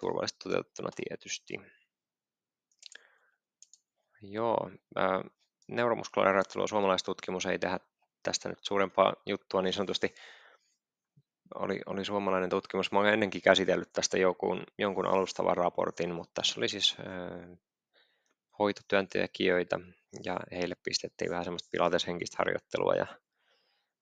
turvallisesti 0.00 0.38
toteutettuna 0.44 0.90
tietysti. 0.96 1.54
Joo, 4.22 4.70
neuromuskuliharjoittelua 5.70 6.66
suomalaistutkimus 6.66 7.46
ei 7.46 7.58
tehdä 7.58 7.80
tästä 8.22 8.48
nyt 8.48 8.58
suurempaa 8.62 9.14
juttua 9.26 9.62
niin 9.62 9.72
sanotusti. 9.72 10.14
Oli, 11.54 11.80
oli 11.86 12.04
suomalainen 12.04 12.50
tutkimus. 12.50 12.92
Mä 12.92 12.98
olen 12.98 13.12
ennenkin 13.12 13.42
käsitellyt 13.42 13.92
tästä 13.92 14.18
jonkun, 14.18 14.64
jonkun 14.78 15.06
alustavan 15.06 15.56
raportin, 15.56 16.14
mutta 16.14 16.32
tässä 16.34 16.60
oli 16.60 16.68
siis 16.68 16.96
äh, 17.00 17.58
hoitotyöntekijöitä 18.58 19.80
ja 20.24 20.40
heille 20.52 20.74
pistettiin 20.84 21.30
vähän 21.30 21.44
semmoista 21.44 21.68
pilateshenkistä 21.72 22.36
harjoittelua 22.38 22.94
ja 22.94 23.06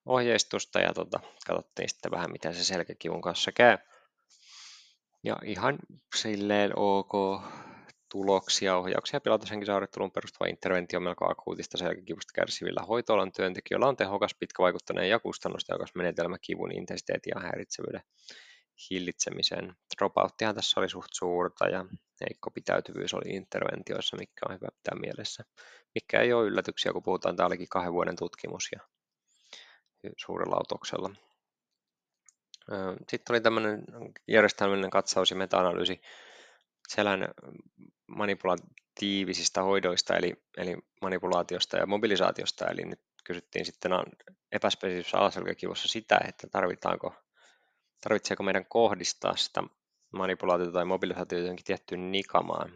ohjeistusta 0.07 0.81
ja 0.81 0.95
tota, 0.95 1.21
katsottiin 1.47 1.89
sitten 1.89 2.11
vähän, 2.11 2.33
miten 2.33 2.55
se 2.55 2.65
selkäkivun 2.65 3.21
kanssa 3.21 3.53
käy. 3.53 3.79
Ja 5.25 5.37
ihan 5.45 5.79
silleen 6.17 6.73
ok 6.77 7.43
tuloksia, 8.09 8.77
ohjauksia 8.77 9.21
pilatushenkisharjoitteluun 9.21 10.13
perustuva 10.13 10.47
interventio 10.47 11.01
melko 11.01 11.31
akuutista 11.31 11.79
selkäkivusta 11.79 12.33
kärsivillä 12.35 12.83
hoitoalan 12.89 13.33
työntekijöillä 13.33 13.87
on 13.87 13.97
tehokas, 13.97 14.35
pitkävaikutteinen 14.39 15.09
ja 15.09 15.19
kustannustehokas 15.19 15.95
menetelmä 15.95 16.37
kivun 16.39 16.73
intensiteetin 16.73 17.33
ja 17.35 17.41
häiritsevyyden 17.41 18.03
hillitsemiseen. 18.91 19.75
Dropouttihan 19.99 20.55
tässä 20.55 20.81
oli 20.81 20.89
suht 20.89 21.09
suurta 21.15 21.69
ja 21.69 21.85
heikko 22.21 22.51
pitäytyvyys 22.51 23.15
oli 23.15 23.37
interventioissa, 23.37 24.17
mikä 24.17 24.47
on 24.49 24.55
hyvä 24.55 24.69
pitää 24.75 25.01
mielessä. 25.01 25.45
Mikä 25.95 26.21
ei 26.21 26.33
ole 26.33 26.47
yllätyksiä, 26.47 26.93
kun 26.93 27.03
puhutaan, 27.03 27.37
tämä 27.37 27.47
olikin 27.47 27.69
kahden 27.69 27.93
vuoden 27.93 28.17
tutkimus 28.17 28.69
ja 28.73 28.81
suurella 30.17 30.57
otoksella. 30.61 31.11
Sitten 33.09 33.35
oli 33.35 33.41
tämmöinen 33.41 33.85
järjestelmällinen 34.29 34.91
katsaus 34.91 35.31
ja 35.31 35.37
meta-analyysi 35.37 36.01
selän 36.89 37.29
manipulatiivisista 38.09 39.63
hoidoista, 39.63 40.17
eli, 40.17 40.43
eli 40.57 40.77
manipulaatiosta 41.03 41.77
ja 41.77 41.87
mobilisaatiosta, 41.87 42.67
eli 42.67 42.85
nyt 42.85 43.01
kysyttiin 43.25 43.65
sitten 43.65 43.93
epäspesifisessä 44.53 45.19
alaselkäkivussa 45.19 45.89
sitä, 45.89 46.21
että 46.29 46.47
tarvitaanko, 46.47 47.15
tarvitseeko 48.01 48.43
meidän 48.43 48.67
kohdistaa 48.67 49.37
sitä 49.37 49.63
manipulaatiota 50.13 50.73
tai 50.73 50.85
mobilisaatiota 50.85 51.43
johonkin 51.45 51.65
tiettyyn 51.65 52.13
nikamaan, 52.13 52.73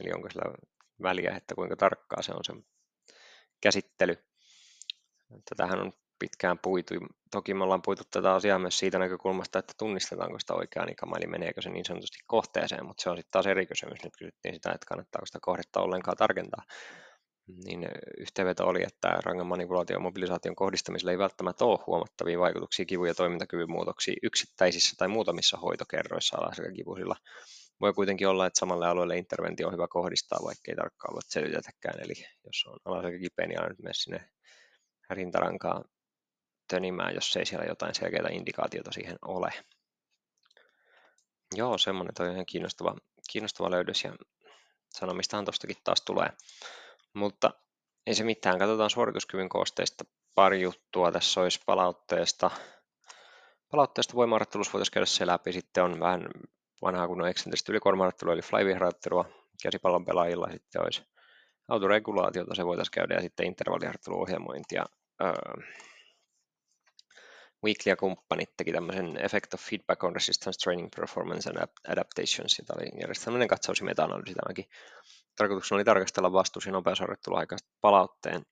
eli 0.00 0.12
onko 0.12 0.30
sillä 0.30 0.54
väliä, 1.02 1.36
että 1.36 1.54
kuinka 1.54 1.76
tarkkaa 1.76 2.22
se 2.22 2.32
on 2.32 2.44
se 2.44 2.52
käsittely. 3.60 4.18
Tätähän 5.48 5.80
on 5.80 5.92
pitkään 6.20 6.58
puitu. 6.58 6.94
Toki 7.30 7.54
me 7.54 7.64
ollaan 7.64 7.82
puitu 7.82 8.02
tätä 8.10 8.34
asiaa 8.34 8.58
myös 8.58 8.78
siitä 8.78 8.98
näkökulmasta, 8.98 9.58
että 9.58 9.74
tunnistetaanko 9.78 10.38
sitä 10.38 10.54
oikeaa 10.54 10.86
nikamaa, 10.86 11.18
eli 11.18 11.26
meneekö 11.26 11.62
se 11.62 11.70
niin 11.70 11.84
sanotusti 11.84 12.18
kohteeseen, 12.26 12.86
mutta 12.86 13.02
se 13.02 13.10
on 13.10 13.16
sitten 13.16 13.30
taas 13.30 13.46
eri 13.46 13.66
kysymys. 13.66 14.04
Nyt 14.04 14.16
kysyttiin 14.18 14.54
sitä, 14.54 14.72
että 14.72 14.86
kannattaako 14.86 15.26
sitä 15.26 15.38
kohdetta 15.42 15.80
ollenkaan 15.80 16.16
tarkentaa. 16.16 16.62
Niin 17.64 17.88
yhteenveto 18.18 18.66
oli, 18.66 18.82
että 18.82 19.08
rangan 19.24 19.46
manipulaatio 19.46 19.96
ja 19.96 20.00
mobilisaation 20.00 20.56
kohdistamisella 20.56 21.12
ei 21.12 21.18
välttämättä 21.18 21.64
ole 21.64 21.78
huomattavia 21.86 22.38
vaikutuksia 22.38 22.84
kivu- 22.84 23.04
ja 23.04 23.14
toimintakyvyn 23.14 23.70
muutoksiin 23.70 24.16
yksittäisissä 24.22 24.94
tai 24.98 25.08
muutamissa 25.08 25.56
hoitokerroissa 25.56 26.36
alaselkäkivusilla. 26.36 27.16
Voi 27.80 27.92
kuitenkin 27.92 28.28
olla, 28.28 28.46
että 28.46 28.58
samalle 28.58 28.86
alueelle 28.86 29.16
interventio 29.16 29.66
on 29.66 29.72
hyvä 29.72 29.88
kohdistaa, 29.88 30.38
vaikka 30.44 30.62
ei 30.68 30.76
tarkkaan 30.76 31.12
alueet 31.12 31.26
selvitetäkään. 31.28 32.00
Eli 32.00 32.14
jos 32.44 32.66
on 32.66 32.78
alaselkä 32.84 33.18
kipeä, 33.18 33.46
niin 33.46 33.58
aina 33.58 33.68
nyt 33.68 33.78
mene 33.78 33.94
sinne 33.94 34.30
rintarankaan 35.10 35.84
tönimään, 36.70 37.14
jos 37.14 37.36
ei 37.36 37.46
siellä 37.46 37.64
jotain 37.64 37.94
selkeää 37.94 38.28
indikaatiota 38.30 38.92
siihen 38.92 39.18
ole. 39.24 39.52
Joo, 41.54 41.78
semmoinen 41.78 42.14
toi 42.14 42.26
on 42.26 42.34
ihan 42.34 42.46
kiinnostava, 42.46 42.96
kiinnostava 43.32 43.70
löydös 43.70 44.04
ja 44.04 44.12
sanomistahan 44.90 45.44
tuostakin 45.44 45.76
taas 45.84 46.02
tulee. 46.02 46.28
Mutta 47.14 47.50
ei 48.06 48.14
se 48.14 48.24
mitään, 48.24 48.58
katsotaan 48.58 48.90
suorituskyvyn 48.90 49.48
koosteista 49.48 50.04
pari 50.34 50.60
juttua. 50.60 51.12
Tässä 51.12 51.40
olisi 51.40 51.60
palautteesta. 51.66 52.50
Palautteesta 53.70 54.14
voimaharjoittelussa 54.14 54.72
voitaisiin 54.72 54.92
käydä 54.92 55.06
se 55.06 55.26
läpi. 55.26 55.52
Sitten 55.52 55.84
on 55.84 56.00
vähän 56.00 56.28
vanhaa 56.82 57.08
kunnon 57.08 57.28
eksentristä 57.28 57.72
ylikuormaharjoittelua, 57.72 58.34
eli 58.34 58.42
flyviharjoittelua 58.42 59.24
käsipallon 59.62 60.04
pelaajilla. 60.04 60.48
Sitten 60.50 60.82
olisi 60.82 61.02
autoregulaatiota, 61.68 62.54
se 62.54 62.66
voitaisiin 62.66 62.92
käydä, 62.92 63.14
ja 63.14 63.20
sitten 63.20 63.46
intervalliharjoitteluohjelmointia. 63.46 64.84
Öö, 65.22 65.32
Weekly 67.64 67.90
ja 67.90 67.96
kumppanit 67.96 68.50
teki 68.56 68.72
tämmöisen 68.72 69.24
Effect 69.24 69.54
of 69.54 69.60
Feedback 69.60 70.04
on 70.04 70.14
Resistance 70.14 70.58
Training 70.58 70.88
Performance 70.96 71.50
and 71.50 71.68
Adaptations. 71.88 72.56
Tämä 72.66 72.78
oli 72.80 73.00
järjestelmällinen 73.00 73.48
katsaus 73.48 73.78
ja 73.78 73.84
meta-analyysi 73.84 74.34
tämäkin. 74.34 74.64
Tarkoituksena 75.36 75.76
oli 75.76 75.84
tarkastella 75.84 76.32
vastuus- 76.32 76.66
ja 76.66 76.72
nopeusharjoitteluaikaista 76.72 77.68
palautteen 77.80 78.42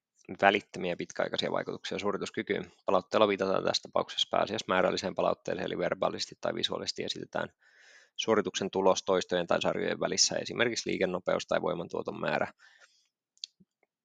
välittömiä 0.42 0.96
pitkäaikaisia 0.96 1.52
vaikutuksia 1.52 1.98
suorituskykyyn. 1.98 2.72
Palautteella 2.86 3.28
viitataan 3.28 3.64
tässä 3.64 3.82
tapauksessa 3.82 4.28
pääasiassa 4.30 4.64
määrälliseen 4.68 5.14
palautteeseen, 5.14 5.66
eli 5.66 5.78
verbaalisesti 5.78 6.34
tai 6.40 6.54
visuaalisesti 6.54 7.04
esitetään 7.04 7.48
suorituksen 8.16 8.70
tulos 8.70 9.02
toistojen 9.02 9.46
tai 9.46 9.62
sarjojen 9.62 10.00
välissä, 10.00 10.36
esimerkiksi 10.36 10.90
liikennopeus 10.90 11.46
tai 11.46 11.62
voimantuoton 11.62 12.20
määrä. 12.20 12.52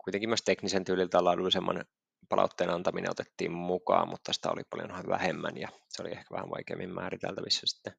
Kuitenkin 0.03 0.29
myös 0.29 0.41
teknisen 0.41 0.85
tyyliltä 0.85 1.23
laadullisemman 1.23 1.85
palautteen 2.29 2.69
antaminen 2.69 3.11
otettiin 3.11 3.51
mukaan, 3.51 4.09
mutta 4.09 4.33
sitä 4.33 4.49
oli 4.51 4.61
paljon 4.69 5.07
vähemmän 5.09 5.57
ja 5.57 5.69
se 5.89 6.01
oli 6.01 6.11
ehkä 6.11 6.25
vähän 6.31 6.49
vaikeammin 6.49 6.93
määriteltävissä 6.93 7.61
sitten. 7.65 7.93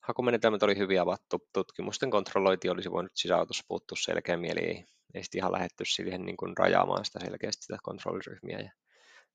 Hakumenetelmät 0.00 0.62
oli 0.62 0.78
hyvin 0.78 1.00
avattu, 1.00 1.48
tutkimusten 1.52 2.10
kontrollointi 2.10 2.68
olisi 2.68 2.90
voinut 2.90 3.12
sisäautossa 3.14 3.64
puuttua 3.68 3.96
selkeämmin, 4.00 4.50
eli 4.50 4.60
ei, 4.60 4.84
ei 5.14 5.22
sitten 5.22 5.38
ihan 5.38 5.52
lähetty 5.52 5.84
siihen 5.84 6.26
niin 6.26 6.36
kuin 6.36 6.56
rajaamaan 6.56 7.04
sitä 7.04 7.20
selkeästi 7.20 7.62
sitä 7.62 7.76
kontrolliryhmiä 7.82 8.58
ja 8.58 8.70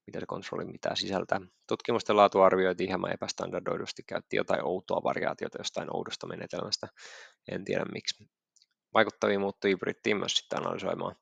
mitä 0.08 0.20
se 0.20 0.26
kontrolli 0.26 0.66
mitä 0.66 0.96
sisältää. 0.96 1.42
Tutkimusten 1.68 2.18
laatu 2.18 2.42
arvioitiin 2.42 2.90
hieman 2.90 3.14
epästandardoidusti, 3.14 4.04
käytti 4.04 4.36
jotain 4.36 4.66
outoa 4.66 5.04
variaatiota 5.04 5.58
jostain 5.58 5.96
oudosta 5.96 6.28
menetelmästä, 6.28 6.88
en 7.52 7.66
tiedä 7.66 7.86
miksi. 7.94 8.30
Vaikuttavia 8.94 9.40
muuttujia 9.40 9.78
pyrittiin 9.78 10.18
myös 10.18 10.34
sitten 10.34 10.60
analysoimaan. 10.60 11.16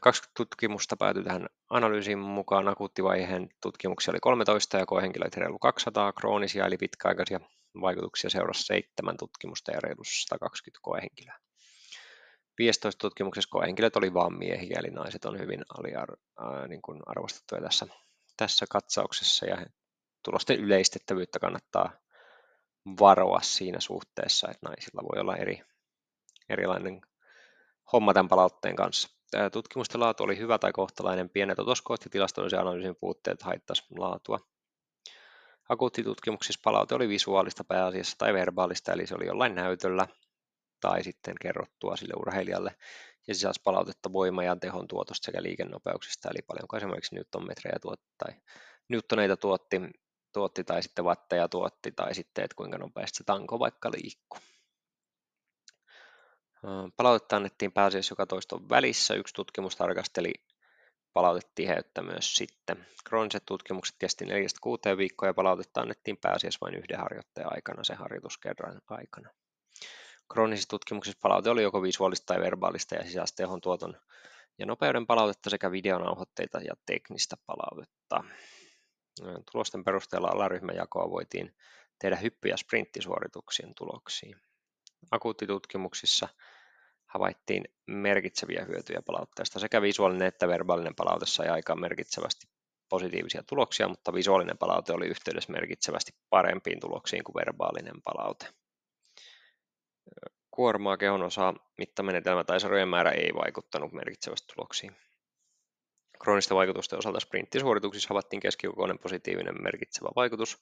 20 0.00 0.32
tutkimusta 0.36 0.96
päätyi 0.96 1.24
tähän 1.24 1.46
analyysiin 1.70 2.18
mukaan. 2.18 2.68
Akuuttivaiheen 2.68 3.48
tutkimuksia 3.62 4.12
oli 4.12 4.20
13 4.20 4.78
ja 4.78 4.86
koehenkilöitä 4.86 5.40
reilu 5.40 5.58
200, 5.58 6.12
kroonisia 6.12 6.66
eli 6.66 6.76
pitkäaikaisia 6.76 7.40
vaikutuksia 7.80 8.30
seurasi 8.30 8.62
7 8.64 9.16
tutkimusta 9.16 9.72
ja 9.72 9.80
reilu 9.80 10.02
120 10.04 10.78
koehenkilöä. 10.82 11.38
15 12.58 12.98
tutkimuksessa 12.98 13.50
koehenkilöt 13.50 13.96
oli 13.96 14.14
vain 14.14 14.38
miehiä, 14.38 14.76
eli 14.78 14.90
naiset 14.90 15.24
on 15.24 15.38
hyvin 15.38 15.62
aliar, 15.78 16.08
äh, 16.12 16.68
niin 16.68 16.82
kuin 16.82 17.00
arvostettuja 17.06 17.62
tässä, 17.62 17.86
tässä 18.36 18.66
katsauksessa 18.70 19.46
ja 19.46 19.66
tulosten 20.24 20.60
yleistettävyyttä 20.60 21.38
kannattaa 21.38 21.92
varoa 23.00 23.40
siinä 23.42 23.80
suhteessa, 23.80 24.48
että 24.50 24.68
naisilla 24.68 25.02
voi 25.02 25.20
olla 25.20 25.36
eri, 25.36 25.62
erilainen 26.48 27.00
homma 27.92 28.14
tämän 28.14 28.28
palautteen 28.28 28.76
kanssa. 28.76 29.19
Tutkimusten 29.52 30.00
laatu 30.00 30.24
oli 30.24 30.38
hyvä 30.38 30.58
tai 30.58 30.72
kohtalainen. 30.72 31.30
Pienet 31.30 31.58
otoskoot 31.58 32.04
ja 32.04 32.10
tilastollisen 32.10 32.60
analyysin 32.60 32.96
puutteet 32.96 33.42
haittaisivat 33.42 33.98
laatua. 33.98 34.38
Akuuttitutkimuksissa 35.68 36.60
palaute 36.64 36.94
oli 36.94 37.08
visuaalista 37.08 37.64
pääasiassa 37.64 38.18
tai 38.18 38.32
verbaalista, 38.34 38.92
eli 38.92 39.06
se 39.06 39.14
oli 39.14 39.26
jollain 39.26 39.54
näytöllä. 39.54 40.06
tai 40.80 41.04
sitten 41.04 41.34
kerrottua 41.40 41.96
sille 41.96 42.14
urheilijalle 42.16 42.74
ja 43.28 43.34
sisälsi 43.34 43.60
palautetta 43.64 44.12
voimajan 44.12 44.60
tehon 44.60 44.88
tuotosta 44.88 45.24
sekä 45.24 45.42
liikennopeuksista, 45.42 46.28
eli 46.30 46.42
paljonko 46.42 46.76
esimerkiksi 46.76 47.14
newtonmetrejä 47.14 47.78
tuotti 47.82 48.06
tai 48.18 48.34
newtoneita 48.88 49.36
tuotti, 49.36 49.80
tuotti 50.32 50.64
tai 50.64 50.82
sitten 50.82 51.04
watteja 51.04 51.48
tuotti 51.48 51.92
tai 51.92 52.14
sitten, 52.14 52.44
että 52.44 52.54
kuinka 52.54 52.78
nopeasti 52.78 53.16
se 53.16 53.24
tanko 53.24 53.58
vaikka 53.58 53.90
liikkuu. 53.90 54.40
Palautetta 56.96 57.36
annettiin 57.36 57.72
pääasiassa 57.72 58.12
joka 58.12 58.26
toiston 58.26 58.68
välissä. 58.68 59.14
Yksi 59.14 59.34
tutkimus 59.34 59.76
tarkasteli 59.76 60.32
palautetiheyttä 61.12 62.02
myös 62.02 62.34
sitten. 62.34 62.86
Krooniset 63.04 63.42
tutkimukset 63.46 63.96
kesti 63.98 64.24
4-6 64.24 64.28
viikkoa 64.96 65.28
ja 65.28 65.34
palautetta 65.34 65.80
annettiin 65.80 66.16
pääasiassa 66.16 66.58
vain 66.60 66.74
yhden 66.74 66.98
harjoittajan 66.98 67.52
aikana, 67.52 67.84
sen 67.84 67.96
harjoituskerran 67.96 68.80
aikana. 68.88 69.30
Kroonisissa 70.32 70.68
tutkimuksissa 70.68 71.18
palaute 71.22 71.50
oli 71.50 71.62
joko 71.62 71.82
visuaalista 71.82 72.26
tai 72.26 72.40
verbaalista 72.40 72.94
ja 72.94 73.04
sisälsi 73.04 73.34
tehon 73.34 73.60
tuoton 73.60 74.00
ja 74.58 74.66
nopeuden 74.66 75.06
palautetta 75.06 75.50
sekä 75.50 75.72
videonauhoitteita 75.72 76.58
ja 76.58 76.74
teknistä 76.86 77.36
palautetta. 77.46 78.24
Tulosten 79.52 79.84
perusteella 79.84 80.28
alaryhmäjakoa 80.28 81.10
voitiin 81.10 81.56
tehdä 81.98 82.16
hyppy- 82.16 82.48
ja 82.48 82.56
sprinttisuorituksien 82.56 83.74
tuloksiin. 83.74 84.36
Akuuttitutkimuksissa 85.10 86.28
havaittiin 87.10 87.64
merkitseviä 87.86 88.64
hyötyjä 88.64 89.02
palautteesta. 89.06 89.58
Sekä 89.58 89.82
visuaalinen 89.82 90.28
että 90.28 90.48
verbaalinen 90.48 90.94
palaute 90.94 91.26
sai 91.26 91.48
aikaan 91.48 91.80
merkitsevästi 91.80 92.46
positiivisia 92.88 93.42
tuloksia, 93.42 93.88
mutta 93.88 94.14
visuaalinen 94.14 94.58
palaute 94.58 94.92
oli 94.92 95.06
yhteydessä 95.06 95.52
merkitsevästi 95.52 96.12
parempiin 96.30 96.80
tuloksiin 96.80 97.24
kuin 97.24 97.34
verbaalinen 97.34 98.02
palaute. 98.04 98.46
Kuormaa 100.50 100.96
kehon 100.96 101.22
osaa 101.22 101.54
mittamenetelmä 101.78 102.44
tai 102.44 102.60
sarjojen 102.60 102.88
määrä 102.88 103.10
ei 103.10 103.34
vaikuttanut 103.34 103.92
merkitsevästi 103.92 104.54
tuloksiin. 104.54 104.96
Kroonisten 106.22 106.56
vaikutusten 106.56 106.98
osalta 106.98 107.20
sprinttisuorituksissa 107.20 108.08
havaittiin 108.08 108.40
keskikokoinen 108.40 108.98
positiivinen 108.98 109.62
merkitsevä 109.62 110.08
vaikutus, 110.16 110.58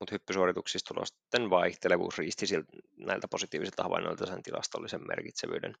mutta 0.00 0.14
hyppysuorituksissa 0.14 0.94
tulosten 0.94 1.50
vaihtelevuus 1.50 2.18
riisti 2.18 2.46
näiltä 2.96 3.28
positiivisilta 3.28 3.82
havainnoilta 3.82 4.26
sen 4.26 4.42
tilastollisen 4.42 5.06
merkitsevyyden. 5.08 5.74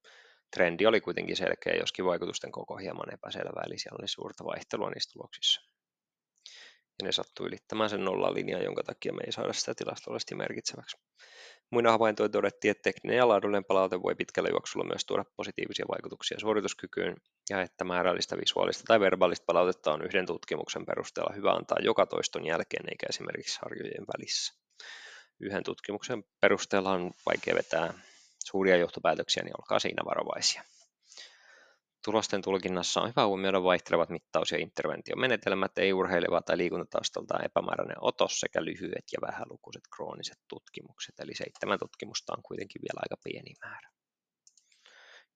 Trendi 0.50 0.86
oli 0.86 1.00
kuitenkin 1.00 1.36
selkeä, 1.36 1.74
joskin 1.80 2.04
vaikutusten 2.04 2.52
koko 2.52 2.76
hieman 2.76 3.14
epäselvää, 3.14 3.64
eli 3.66 3.78
siellä 3.78 3.98
oli 4.00 4.08
suurta 4.08 4.44
vaihtelua 4.44 4.90
niissä 4.90 5.12
tuloksissa. 5.12 5.71
Ne 7.02 7.12
sattui 7.12 7.46
ylittämään 7.46 7.90
sen 7.90 8.04
nollalinjan, 8.04 8.64
jonka 8.64 8.82
takia 8.82 9.12
me 9.12 9.22
ei 9.26 9.32
saada 9.32 9.52
sitä 9.52 9.74
tilastollisesti 9.74 10.34
merkitseväksi. 10.34 10.96
Muina 11.70 11.90
havaintoja 11.90 12.28
todettiin, 12.28 12.70
että 12.70 12.82
tekninen 12.82 13.16
ja 13.16 13.28
laadullinen 13.28 13.64
palaute 13.64 14.02
voi 14.02 14.14
pitkällä 14.14 14.48
juoksulla 14.48 14.86
myös 14.86 15.04
tuoda 15.04 15.24
positiivisia 15.36 15.84
vaikutuksia 15.88 16.40
suorituskykyyn 16.40 17.16
ja 17.50 17.62
että 17.62 17.84
määrällistä 17.84 18.36
visuaalista 18.36 18.84
tai 18.86 19.00
verbaalista 19.00 19.44
palautetta 19.46 19.92
on 19.92 20.04
yhden 20.04 20.26
tutkimuksen 20.26 20.86
perusteella 20.86 21.34
hyvä 21.36 21.52
antaa 21.52 21.78
joka 21.80 22.06
toiston 22.06 22.46
jälkeen 22.46 22.84
eikä 22.88 23.06
esimerkiksi 23.08 23.58
harjojen 23.62 24.04
välissä. 24.16 24.54
Yhden 25.40 25.62
tutkimuksen 25.64 26.24
perusteella 26.40 26.90
on 26.90 27.10
vaikea 27.26 27.54
vetää 27.54 27.94
suuria 28.44 28.76
johtopäätöksiä, 28.76 29.42
niin 29.42 29.60
olkaa 29.60 29.78
siinä 29.78 30.04
varovaisia. 30.04 30.62
Tulosten 32.04 32.42
tulkinnassa 32.42 33.00
on 33.00 33.08
hyvä 33.08 33.26
huomioida 33.26 33.62
vaihtelevat 33.62 34.08
mittaus- 34.08 34.52
ja 34.52 34.58
interventiomenetelmät, 34.58 35.78
ei 35.78 35.92
urheileva 35.92 36.42
tai 36.42 36.58
liikuntataustaltaan 36.58 37.44
epämääräinen 37.44 37.96
otos 38.00 38.40
sekä 38.40 38.64
lyhyet 38.64 39.04
ja 39.12 39.18
vähälukuiset 39.26 39.82
krooniset 39.96 40.38
tutkimukset. 40.48 41.20
Eli 41.20 41.34
seitsemän 41.34 41.78
tutkimusta 41.78 42.32
on 42.36 42.42
kuitenkin 42.42 42.82
vielä 42.82 43.00
aika 43.02 43.16
pieni 43.24 43.54
määrä. 43.64 43.88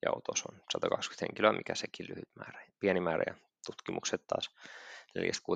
Ja 0.03 0.11
otos 0.17 0.45
on 0.53 0.61
120 0.73 1.27
henkilöä, 1.27 1.53
mikä 1.53 1.75
sekin 1.75 2.07
lyhyt 2.09 2.31
määrä. 2.35 2.67
Pieni 2.81 3.01
määrä 3.01 3.25
ja 3.27 3.35
tutkimukset 3.67 4.27
taas 4.27 4.51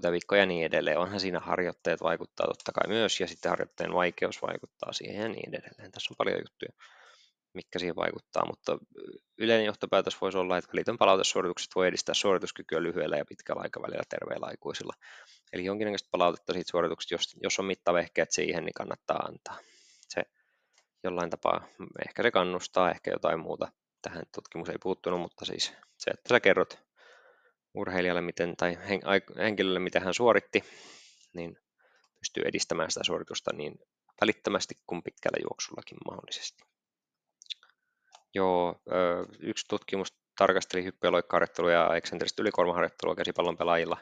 4-6 0.09 0.13
viikkoa 0.13 0.39
ja 0.39 0.47
niin 0.47 0.67
edelleen. 0.67 0.99
Onhan 0.99 1.21
siinä 1.21 1.41
harjoitteet 1.41 2.03
vaikuttaa 2.03 2.47
totta 2.47 2.73
kai 2.73 2.89
myös, 2.89 3.21
ja 3.21 3.27
sitten 3.27 3.51
harjoitteen 3.51 3.95
vaikeus 3.95 4.43
vaikuttaa 4.43 4.93
siihen 4.93 5.23
ja 5.23 5.29
niin 5.29 5.55
edelleen. 5.55 5.93
Tässä 5.93 6.13
on 6.13 6.17
paljon 6.17 6.39
juttuja 6.39 6.73
mitkä 7.55 7.79
siihen 7.79 7.97
vaikuttaa, 7.97 8.47
mutta 8.47 8.79
yleinen 9.39 9.67
johtopäätös 9.67 10.21
voisi 10.21 10.39
olla, 10.39 10.59
että 10.59 10.71
liiton 10.73 10.99
palautesuoritukset 10.99 11.71
voi 11.75 11.89
edistää 11.89 12.15
suorituskykyä 12.15 12.83
lyhyellä 12.83 13.17
ja 13.17 13.25
pitkällä 13.29 13.63
aikavälillä 13.63 14.03
terveillä 14.09 14.47
aikuisilla. 14.47 14.93
Eli 15.53 15.65
jonkinnäköistä 15.65 16.09
palautetta 16.11 16.53
siitä 16.53 16.71
suorituksesta, 16.71 17.15
jos, 17.15 17.37
jos 17.43 17.59
on 17.59 17.65
mittavehkeet 17.65 18.33
siihen, 18.33 18.65
niin 18.65 18.75
kannattaa 18.75 19.17
antaa. 19.17 19.59
Se 20.09 20.23
jollain 21.05 21.31
tapaa, 21.31 21.69
ehkä 22.07 22.23
se 22.23 22.31
kannustaa, 22.31 22.91
ehkä 22.91 23.11
jotain 23.11 23.41
muuta. 23.41 23.73
Tähän 24.03 24.23
tutkimus 24.35 24.69
ei 24.69 24.79
puuttunut, 24.83 25.21
mutta 25.21 25.45
siis 25.45 25.73
se, 25.99 26.11
että 26.11 26.29
sä 26.29 26.41
kerrot 26.41 26.79
urheilijalle 27.75 28.21
miten, 28.21 28.57
tai 28.57 28.79
henkilölle, 29.39 29.79
miten 29.79 30.03
hän 30.03 30.15
suoritti, 30.15 30.65
niin 31.35 31.59
pystyy 32.19 32.43
edistämään 32.47 32.91
sitä 32.91 33.05
suoritusta 33.05 33.51
niin 33.55 33.79
välittömästi 34.21 34.75
kuin 34.87 35.03
pitkällä 35.03 35.39
juoksullakin 35.43 35.99
mahdollisesti. 36.07 36.70
Joo, 38.35 38.81
yksi 39.41 39.67
tutkimus 39.69 40.15
tarkasteli 40.39 40.85
hyppy- 40.85 41.07
ja 41.07 41.13
loikkaharjoittelua 41.13 41.73
ja 41.73 41.97
eksentristä 41.97 42.43
ylikuormaharjoittelua 42.43 43.15
käsipallon 43.15 43.57
pelaajilla. 43.57 43.97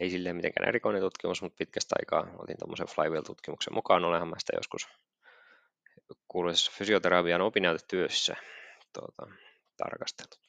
Ei 0.00 0.10
silleen 0.10 0.36
mitenkään 0.36 0.68
erikoinen 0.68 1.02
tutkimus, 1.02 1.42
mutta 1.42 1.56
pitkästä 1.58 1.96
aikaa 1.98 2.34
otin 2.38 2.56
tuommoisen 2.58 2.86
Flywheel-tutkimuksen 2.86 3.74
mukaan. 3.74 4.04
Olenhan 4.04 4.28
mä 4.28 4.36
sitä 4.38 4.52
joskus 4.56 4.88
kuuluisessa 6.28 6.72
fysioterapian 6.74 7.40
opinnäytetyössä 7.40 8.36
tuota, 8.92 9.32
tarkastellut. 9.76 10.40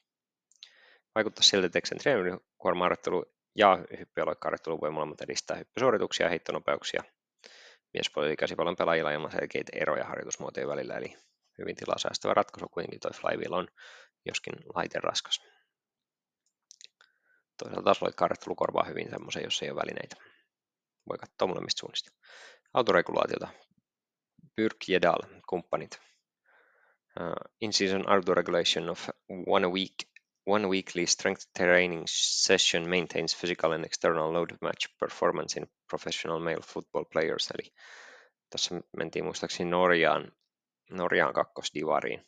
Vaikuttaa 1.16 1.44
siltä, 1.44 1.66
että 1.66 1.80
eksentrinen 1.80 2.20
ylikuormaharjoittelu 2.20 3.26
ja 3.56 3.80
hyppy- 4.00 4.22
ja 4.22 4.26
voi 4.82 4.92
molemmat 4.92 5.22
edistää 5.22 5.58
hyppysuorituksia 5.58 6.26
ja 6.26 6.30
heittonopeuksia 6.30 7.04
miespuolella 7.94 8.36
käsipallon 8.36 8.76
pelaajilla 8.76 9.12
ilman 9.12 9.32
selkeitä 9.32 9.72
eroja 9.76 10.06
harjoitusmuotojen 10.06 10.70
välillä, 10.70 10.98
eli 10.98 11.18
hyvin 11.58 11.76
tilaa 11.76 11.98
säästävä 11.98 12.34
ratkaisu 12.34 12.70
kuitenkin 12.70 13.00
toi 13.00 13.12
Flywheel 13.12 13.54
on, 13.54 13.68
joskin 14.26 14.54
laite 14.76 15.00
raskas. 15.00 15.42
Toisaalta 17.58 17.84
taas 17.84 18.02
loikkaarrettelu 18.02 18.56
korvaa 18.56 18.84
hyvin 18.84 19.10
semmoisen, 19.10 19.44
jos 19.44 19.62
ei 19.62 19.70
ole 19.70 19.82
välineitä. 19.82 20.16
Voi 21.10 21.18
katsoa 21.18 21.48
molemmista 21.48 21.80
suunnista. 21.80 22.12
Autoregulaatiota. 22.74 23.48
Byrk 24.56 24.78
Jedal, 24.88 25.22
kumppanit. 25.50 26.02
Uh, 27.20 27.54
in-season 27.62 28.10
autoregulation 28.10 28.90
of 28.90 29.10
one 29.48 29.68
week 29.68 29.96
one 30.48 30.70
weekly 30.70 31.06
strength 31.06 31.46
training 31.58 32.04
session 32.08 32.90
maintains 32.90 33.36
physical 33.36 33.74
and 33.74 33.86
external 33.86 34.34
load 34.34 34.58
match 34.62 34.88
performance 35.00 35.58
in 35.58 35.68
professional 35.90 36.40
male 36.40 36.62
football 36.62 37.04
players. 37.04 37.52
Eli 37.52 37.74
tässä 38.50 38.82
mentiin 38.98 39.26
muistaakseni 39.26 39.70
Norjaan 39.70 40.32
Norjaan 40.92 41.34
kakkosdivariin. 41.34 42.20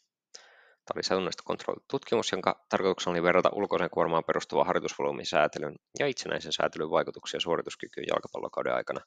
Tämä 0.86 0.98
oli 0.98 1.04
satunnaista 1.04 1.43
tutkimus, 1.91 2.32
jonka 2.32 2.65
tarkoituksena 2.69 3.12
oli 3.12 3.24
verrata 3.24 3.50
ulkoisen 3.54 3.89
kuormaan 3.89 4.24
perustuvaa 4.24 4.63
harjoitusvolyymisäätelyn 4.63 5.76
ja 6.00 6.08
itsenäisen 6.08 6.54
säätelyn 6.54 6.89
vaikutuksia 6.89 7.39
suorituskykyyn 7.39 8.08
jalkapallokauden 8.08 8.74
aikana. 8.74 9.02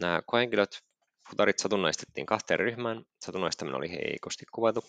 Nämä 0.00 0.22
koehenkilöt, 0.26 0.84
futarit 1.30 1.58
satunnaistettiin 1.58 2.26
kahteen 2.26 2.60
ryhmään. 2.60 3.04
Satunnaistaminen 3.24 3.78
oli 3.78 3.90
heikosti 3.90 4.44
kuvattu. 4.52 4.84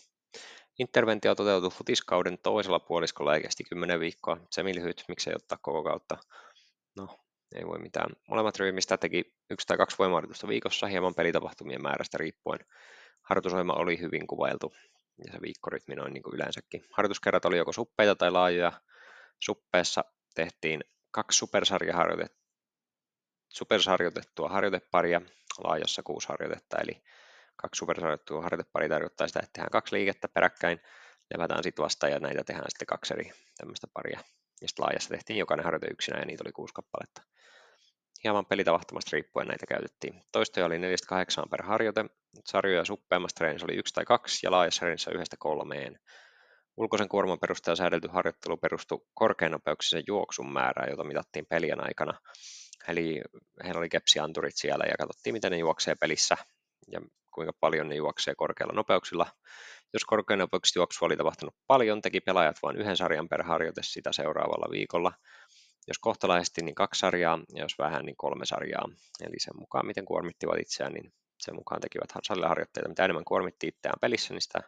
Interventio 0.80 1.36
toteutui 1.36 1.70
futiskauden 1.70 2.38
toisella 2.44 2.80
puoliskolla 2.80 3.36
ja 3.36 3.42
kesti 3.42 3.64
10 3.64 4.00
viikkoa. 4.00 4.38
Semilyhyt, 4.52 5.04
miksei 5.08 5.34
ottaa 5.36 5.58
koko 5.62 5.84
kautta. 5.84 6.18
No, 6.98 7.08
ei 7.56 7.66
voi 7.66 7.80
mitään. 7.80 8.10
Molemmat 8.30 8.60
ryhmistä 8.60 8.98
teki 8.98 9.34
yksi 9.50 9.68
tai 9.68 9.78
kaksi 9.78 9.98
voimaharjoitusta 9.98 10.48
viikossa 10.48 10.88
hieman 10.88 11.16
pelitapahtumien 11.16 11.82
määrästä 11.82 12.18
riippuen 12.18 12.60
harjoitusohjelma 13.26 13.74
oli 13.74 14.00
hyvin 14.00 14.28
kuvailtu 14.28 14.74
ja 15.26 15.32
se 15.32 15.42
viikkorytmi 15.42 15.96
noin 15.96 16.14
niin 16.14 16.24
kuin 16.24 16.36
yleensäkin. 16.36 16.86
Harjoituskerrat 16.92 17.46
oli 17.46 17.58
joko 17.58 17.74
suppeita 17.74 18.16
tai 18.16 18.32
laajoja. 18.32 18.72
Suppeessa 19.40 20.04
tehtiin 20.36 20.84
kaksi 21.12 21.38
supersarjaharjoitettua, 21.38 22.46
supersarjoitettua 23.50 24.50
harjoiteparia, 24.50 25.22
laajassa 25.64 26.04
kuusi 26.04 26.28
harjoitetta, 26.28 26.78
eli 26.78 27.04
kaksi 27.56 27.80
supersarjoitettua 27.80 28.42
harjoiteparia 28.42 28.90
tarkoittaa 28.90 29.28
sitä, 29.28 29.40
että 29.40 29.54
tehdään 29.54 29.72
kaksi 29.72 29.96
liikettä 29.96 30.28
peräkkäin, 30.28 30.82
levätään 31.34 31.64
sitten 31.64 31.84
vasta 31.84 32.08
ja 32.08 32.20
näitä 32.20 32.44
tehdään 32.44 32.70
sitten 32.70 32.86
kaksi 32.86 33.14
eri 33.14 33.32
tämmöistä 33.58 33.88
paria. 33.94 34.20
Ja 34.62 34.68
sitten 34.68 34.84
laajassa 34.84 35.10
tehtiin 35.10 35.40
jokainen 35.40 35.64
harjoite 35.64 35.88
yksinä 35.92 36.20
ja 36.20 36.26
niitä 36.26 36.44
oli 36.46 36.52
kuusi 36.52 36.74
kappaletta 36.74 37.22
hieman 38.26 38.46
pelitavahtumasta 38.46 39.10
riippuen 39.14 39.48
näitä 39.48 39.66
käytettiin. 39.66 40.22
Toistoja 40.32 40.66
oli 40.66 40.78
4-8 40.78 40.80
per 41.52 41.64
harjoite, 41.64 42.06
sarjoja 42.46 42.86
suppeammassa 42.86 43.36
treenissä 43.36 43.66
oli 43.66 43.76
yksi 43.76 43.94
tai 43.94 44.06
kaksi 44.06 44.40
ja 44.48 44.52
laajassa 44.52 44.80
treenissä 44.80 45.12
yhdestä 45.12 45.36
kolmeen. 45.40 46.00
Ulkoisen 46.78 47.10
kuorman 47.10 47.40
perusteella 47.40 47.76
säädelty 47.76 48.08
harjoittelu 48.08 48.58
perustui 48.58 49.06
korkeanopeuksisen 49.14 50.04
juoksun 50.08 50.54
määrään, 50.54 50.90
jota 50.90 51.04
mitattiin 51.04 51.46
pelien 51.50 51.84
aikana. 51.84 52.20
Eli 52.88 53.22
heillä 53.64 53.80
oli 53.80 53.90
kepsianturit 53.90 54.56
siellä 54.56 54.86
ja 54.86 54.98
katsottiin, 54.98 55.34
miten 55.34 55.52
ne 55.52 55.58
juoksee 55.58 55.96
pelissä. 55.96 56.38
Ja 56.92 57.02
kuinka 57.34 57.54
paljon 57.60 57.90
ne 57.90 57.96
juoksee 57.96 58.36
korkealla 58.36 58.74
nopeuksilla. 58.74 59.26
Jos 59.94 60.06
korkeanopeuksista 60.06 60.80
juoksua 60.80 61.06
oli 61.06 61.18
tapahtunut 61.18 61.56
paljon, 61.68 62.02
teki 62.02 62.22
pelaajat 62.22 62.56
vain 62.64 62.78
yhden 62.78 62.98
sarjan 62.98 63.30
per 63.30 63.44
harjoite 63.44 63.82
sitä 63.84 64.12
seuraavalla 64.12 64.72
viikolla. 64.72 65.12
Jos 65.88 66.00
kohtalaisesti, 66.00 66.62
niin 66.62 66.76
kaksi 66.76 67.00
sarjaa, 67.00 67.40
ja 67.56 67.62
jos 67.64 67.78
vähän, 67.80 68.06
niin 68.06 68.16
kolme 68.18 68.46
sarjaa. 68.46 68.90
Eli 69.22 69.40
sen 69.40 69.60
mukaan, 69.60 69.86
miten 69.86 70.06
kuormittivat 70.06 70.60
itseään, 70.60 70.94
niin 70.94 71.14
sen 71.40 71.56
mukaan 71.56 71.82
tekivät 71.82 72.10
saliharjoitteita. 72.24 72.90
Mitä 72.90 73.06
enemmän 73.06 73.26
kuormitti 73.26 73.68
itseään 73.68 74.00
pelissä, 74.02 74.34
niin 74.34 74.42
sitä 74.42 74.60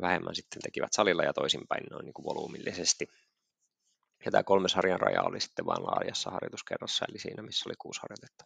vähemmän 0.00 0.34
sitten 0.34 0.62
tekivät 0.62 0.92
salilla 0.92 1.22
ja 1.22 1.32
toisinpäin 1.32 1.84
noin 1.90 2.04
niin 2.04 2.14
kuin 2.14 2.24
volyymillisesti. 2.24 3.08
Ja 4.24 4.30
tämä 4.30 4.42
kolme 4.42 4.68
sarjan 4.68 5.00
raja 5.00 5.22
oli 5.22 5.40
sitten 5.40 5.66
vain 5.66 5.82
laajassa 5.82 6.30
harjoituskerrassa, 6.30 7.04
eli 7.08 7.18
siinä, 7.18 7.42
missä 7.42 7.68
oli 7.68 7.74
kuusi 7.78 8.00
harjoitetta. 8.02 8.44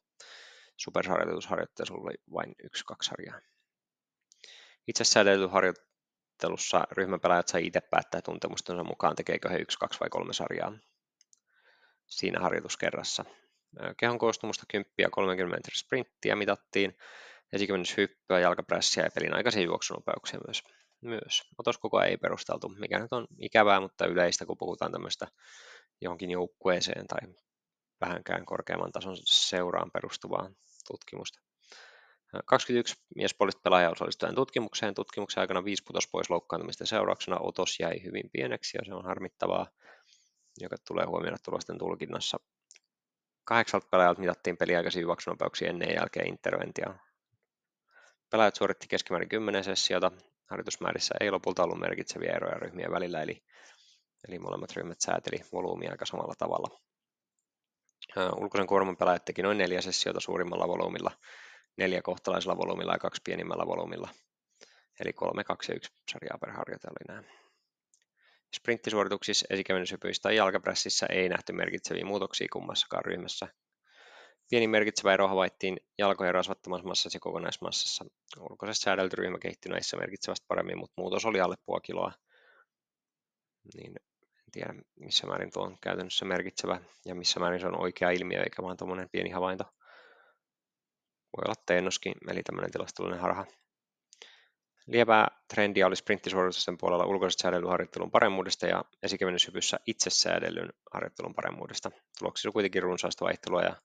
Superharjoitusharjoitteessa 0.77 1.95
oli 1.95 2.15
vain 2.33 2.55
yksi, 2.65 2.85
kaksi 2.85 3.09
sarjaa. 3.09 3.41
Itse 4.89 5.05
harjoittelussa 5.51 6.85
ryhmäpelaajat 6.91 7.49
sai 7.49 7.67
itse 7.67 7.81
päättää 7.81 8.23
tuntemustensa 8.23 8.85
mukaan, 8.85 9.17
tekeekö 9.17 9.49
he 9.49 9.57
yksi, 9.57 9.79
kaksi 9.79 10.01
vai 10.01 10.09
kolme 10.11 10.33
sarjaa 10.33 10.73
siinä 12.17 12.41
harjoituskerrassa. 12.41 13.25
Kehon 13.97 14.19
koostumusta 14.19 14.65
10 14.69 14.93
ja 14.99 15.11
30 15.11 15.57
metrin 15.57 15.79
sprinttiä 15.79 16.37
mitattiin, 16.37 16.99
esikymmenyshyppyä, 17.53 18.41
jalkaprässiä 18.41 19.05
ja 19.05 19.11
pelin 19.15 19.35
aikaisia 19.35 19.63
juoksunopeuksia 19.63 20.41
myös. 20.47 20.63
myös. 21.01 21.43
Otoskoko 21.59 22.01
ei 22.01 22.17
perusteltu, 22.17 22.69
mikä 22.69 22.99
nyt 22.99 23.13
on 23.13 23.27
ikävää, 23.39 23.81
mutta 23.81 24.07
yleistä, 24.07 24.47
kun 24.47 24.59
puhutaan 24.59 24.93
tämmöistä 24.93 25.27
johonkin 26.01 26.31
joukkueeseen 26.31 27.07
tai 27.07 27.35
vähänkään 28.01 28.47
korkeamman 28.47 28.93
tason 28.93 29.17
seuraan 29.25 29.91
perustuvaa 29.91 30.51
tutkimusta. 30.89 31.41
21 32.47 32.95
miespoliittipelaajaa 33.17 33.93
osallistui 33.93 34.35
tutkimukseen. 34.35 34.95
Tutkimuksen 34.95 35.41
aikana 35.41 35.65
viisi 35.65 35.83
putosi 35.87 36.09
pois 36.13 36.31
loukkaantumisten 36.31 36.87
seurauksena. 36.87 37.39
Otos 37.41 37.81
jäi 37.81 38.03
hyvin 38.05 38.31
pieneksi 38.33 38.77
ja 38.79 38.85
se 38.85 38.95
on 38.95 39.05
harmittavaa, 39.05 39.67
joka 40.61 40.77
tulee 40.87 41.07
huomioida 41.07 41.37
tulosten 41.45 41.79
tulkinnassa. 41.79 42.39
Kahdeksalta 43.45 43.87
pelaajalta 43.91 44.21
mitattiin 44.21 44.57
peliaikaisia 44.57 45.03
juoksunopeuksia 45.03 45.69
ennen 45.69 45.89
ja 45.89 45.95
jälkeen 45.95 46.29
interventia. 46.29 46.95
Pelaajat 48.31 48.55
suoritti 48.55 48.89
keskimäärin 48.89 49.29
10 49.29 49.65
sessiota. 49.65 50.13
Harjoitusmäärissä 50.51 51.15
ei 51.21 51.31
lopulta 51.31 51.63
ollut 51.63 51.79
merkitseviä 51.79 52.33
eroja 52.33 52.55
ryhmien 52.55 52.91
välillä, 52.91 53.23
eli, 53.23 53.45
eli 54.29 54.39
molemmat 54.39 54.73
ryhmät 54.73 55.01
sääteli 55.01 55.45
volyymia 55.53 55.91
aika 55.91 56.07
samalla 56.07 56.35
tavalla. 56.39 56.81
Ulkoisen 58.37 58.67
kuorman 58.67 58.97
pelaajat 58.97 59.25
teki 59.25 59.43
noin 59.43 59.59
neljä 59.59 59.81
sessiota 59.81 60.21
suurimmalla 60.21 60.69
volyymilla, 60.69 61.11
neljä 61.77 62.03
kohtalaisella 62.03 62.57
volyymilla 62.57 62.93
ja 62.93 62.99
kaksi 62.99 63.23
pienimmällä 63.25 63.67
volyymilla. 63.67 64.09
Eli 65.01 65.13
kolme, 65.13 65.45
kaksi 65.45 65.73
ja 65.73 65.77
yksi 65.77 65.93
sarjaa 66.13 66.39
per 66.39 66.51
harjoite 66.51 66.89
oli 66.89 67.15
nämä. 67.15 67.42
Sprinttisuorituksissa, 68.57 69.47
esikevennyshypyissä 69.51 70.23
tai 70.23 70.37
jalkaprässissä 70.37 71.07
ei 71.07 71.29
nähty 71.29 71.53
merkitseviä 71.53 72.05
muutoksia 72.05 72.47
kummassakaan 72.53 73.05
ryhmässä. 73.05 73.49
Pieni 74.51 74.69
merkitsevä 74.69 75.15
ero 75.15 75.29
havaittiin 75.29 75.77
jalkojen 75.99 76.35
rasvattomassa 76.35 76.89
massassa 76.89 77.17
ja 77.17 77.21
kokonaismassassa. 77.21 78.05
Ulkoisesti 78.41 78.85
säädelty 78.85 79.17
ryhmä 79.17 79.39
kehittyi 79.39 79.73
näissä 79.73 79.97
merkitsevästi 79.97 80.45
paremmin, 80.49 80.79
mutta 80.79 80.95
muutos 80.97 81.25
oli 81.25 81.41
alle 81.41 81.57
puoli 81.67 81.81
kiloa. 81.81 82.13
Niin 83.75 83.93
en 84.37 84.53
tiedä, 84.53 84.75
missä 85.01 85.27
määrin 85.27 85.53
tuo 85.53 85.63
on 85.63 85.79
käytännössä 85.81 86.25
merkitsevä 86.25 86.81
ja 87.05 87.15
missä 87.15 87.41
määrin 87.41 87.61
se 87.61 87.67
on 87.67 87.81
oikea 87.81 88.11
ilmiö 88.11 88.43
eikä 88.43 88.63
vaan 88.63 88.77
tuommoinen 88.77 89.09
pieni 89.13 89.31
havainto. 89.31 89.65
Voi 91.37 91.43
olla 91.45 91.63
teennoskin, 91.67 92.15
eli 92.29 92.43
tämmöinen 92.43 92.71
tilastollinen 92.71 93.21
harha. 93.21 93.47
Lievää 94.93 95.29
trendiä 95.55 95.87
oli 95.87 95.97
sprinttisuoritusten 95.97 96.79
puolella 96.79 97.07
ulkoisesti 97.07 97.43
säädellyn 97.43 97.71
harjoittelun 97.71 98.11
paremmuudesta 98.11 98.67
ja 98.67 98.85
esikevennyshypyssä 99.03 99.81
itse 99.87 100.11
säädellyn 100.11 100.73
harjoittelun 100.93 101.35
paremmuudesta. 101.35 101.91
Tuloksissa 102.19 102.49
on 102.49 102.53
kuitenkin 102.53 102.83
runsaista 102.83 103.25
vaihtelua 103.25 103.63
ja 103.63 103.77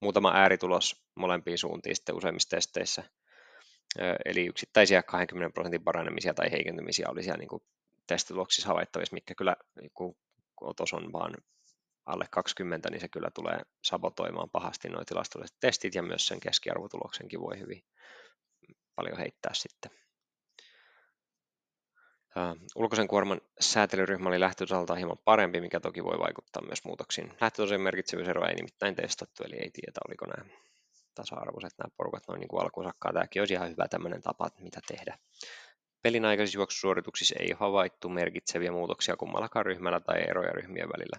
muutama 0.00 0.32
ääritulos 0.34 1.04
molempiin 1.14 1.58
suuntiin 1.58 1.96
sitten 1.96 2.14
useimmissa 2.14 2.56
testeissä. 2.56 3.02
Eli 4.24 4.46
yksittäisiä 4.46 5.02
20 5.02 5.54
prosentin 5.54 5.84
paranemisia 5.84 6.34
tai 6.34 6.50
heikentymisiä 6.50 7.08
oli 7.08 7.22
siellä 7.22 7.38
niin 7.38 7.48
kuin 7.48 7.62
testituloksissa 8.06 8.68
havaittavissa, 8.68 9.14
mikä 9.14 9.34
kyllä 9.34 9.56
kun 9.94 10.16
otos 10.60 10.92
on 10.92 11.12
vaan 11.12 11.34
alle 12.06 12.26
20, 12.30 12.90
niin 12.90 13.00
se 13.00 13.08
kyllä 13.08 13.30
tulee 13.34 13.60
sabotoimaan 13.84 14.50
pahasti 14.50 14.88
nuo 14.88 15.04
tilastolliset 15.04 15.56
testit 15.60 15.94
ja 15.94 16.02
myös 16.02 16.26
sen 16.26 16.40
keskiarvotuloksenkin 16.40 17.40
voi 17.40 17.58
hyvin 17.58 17.82
paljon 18.94 19.18
heittää 19.18 19.54
sitten. 19.54 20.01
Ulkoisen 22.76 23.08
kuorman 23.08 23.40
säätelyryhmä 23.60 24.28
oli 24.28 24.40
lähtötasolta 24.40 24.94
hieman 24.94 25.18
parempi, 25.24 25.60
mikä 25.60 25.80
toki 25.80 26.04
voi 26.04 26.18
vaikuttaa 26.18 26.62
myös 26.66 26.84
muutoksiin. 26.84 27.34
Lähtötasojen 27.40 27.80
merkitsevyyseroa 27.80 28.48
ei 28.48 28.54
nimittäin 28.54 28.94
testattu, 28.94 29.44
eli 29.44 29.56
ei 29.56 29.70
tiedä, 29.70 30.00
oliko 30.08 30.26
nämä 30.26 30.50
tasa-arvoiset 31.14 31.72
nämä 31.78 31.94
porukat 31.96 32.22
noin 32.28 32.40
niin 32.40 32.48
kuin 32.48 32.62
alkuun. 32.62 32.92
Tämäkin 33.12 33.42
olisi 33.42 33.54
ihan 33.54 33.70
hyvä 33.70 33.88
tämmöinen 33.88 34.22
tapa, 34.22 34.50
mitä 34.58 34.80
tehdä. 34.86 35.18
Pelin 36.02 36.24
aikaisissa 36.24 36.58
juoksusuorituksissa 36.58 37.34
ei 37.38 37.54
havaittu 37.58 38.08
merkitseviä 38.08 38.72
muutoksia 38.72 39.16
kummallakaan 39.16 39.66
ryhmällä 39.66 40.00
tai 40.00 40.22
eroja 40.28 40.52
ryhmien 40.52 40.88
välillä. 40.88 41.18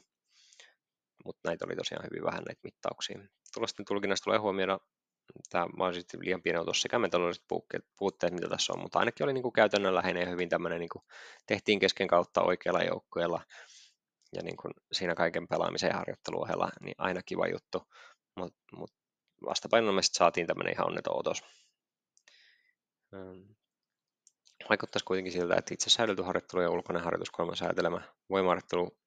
Mutta 1.25 1.49
näitä 1.49 1.65
oli 1.65 1.75
tosiaan 1.75 2.05
hyvin 2.11 2.23
vähän 2.23 2.43
näitä 2.43 2.61
mittauksia. 2.63 3.19
Tulosten 3.53 3.85
tulkinnasta 3.85 4.23
tulee 4.23 4.39
huomioida 4.39 4.79
tämä 5.49 5.67
mahdollisesti 5.77 6.17
liian 6.21 6.41
pieni 6.41 6.59
otos 6.59 6.81
sekä 6.81 6.99
metodologiset 6.99 7.45
puutteet, 7.97 8.33
mitä 8.33 8.49
tässä 8.49 8.73
on, 8.73 8.81
mutta 8.81 8.99
ainakin 8.99 9.23
oli 9.23 9.33
niin 9.33 9.41
kuin 9.41 9.53
käytännönläheinen 9.53 10.21
ja 10.23 10.29
hyvin 10.29 10.49
tämmöinen, 10.49 10.79
niin 10.79 10.89
kuin 10.89 11.03
tehtiin 11.47 11.79
kesken 11.79 12.07
kautta 12.07 12.41
oikealla 12.41 12.83
joukkueella 12.83 13.41
ja 14.35 14.43
niin 14.43 14.57
kuin 14.57 14.73
siinä 14.91 15.15
kaiken 15.15 15.47
pelaamisen 15.47 15.87
ja 15.87 15.97
harjoittelun 15.97 16.41
ohella, 16.41 16.69
niin 16.81 16.95
aina 16.97 17.21
kiva 17.25 17.47
juttu, 17.47 17.83
mutta 18.35 18.59
mut 18.77 18.91
vastapainona 19.45 19.91
me 19.91 20.01
saatiin 20.03 20.47
tämmöinen 20.47 20.73
ihan 20.73 20.87
onneton 20.87 21.19
otos. 21.19 21.43
Vaikuttaisi 24.69 25.05
kuitenkin 25.05 25.33
siltä, 25.33 25.55
että 25.55 25.73
itse 25.73 25.89
säilytty 25.89 26.23
harjoittelu 26.23 26.61
ja 26.61 26.69
ulkoinen 26.69 27.03
harjoitus 27.03 27.31
kolmen 27.31 27.55
säätelemä 27.55 28.01
voimaharjoittelu 28.29 28.97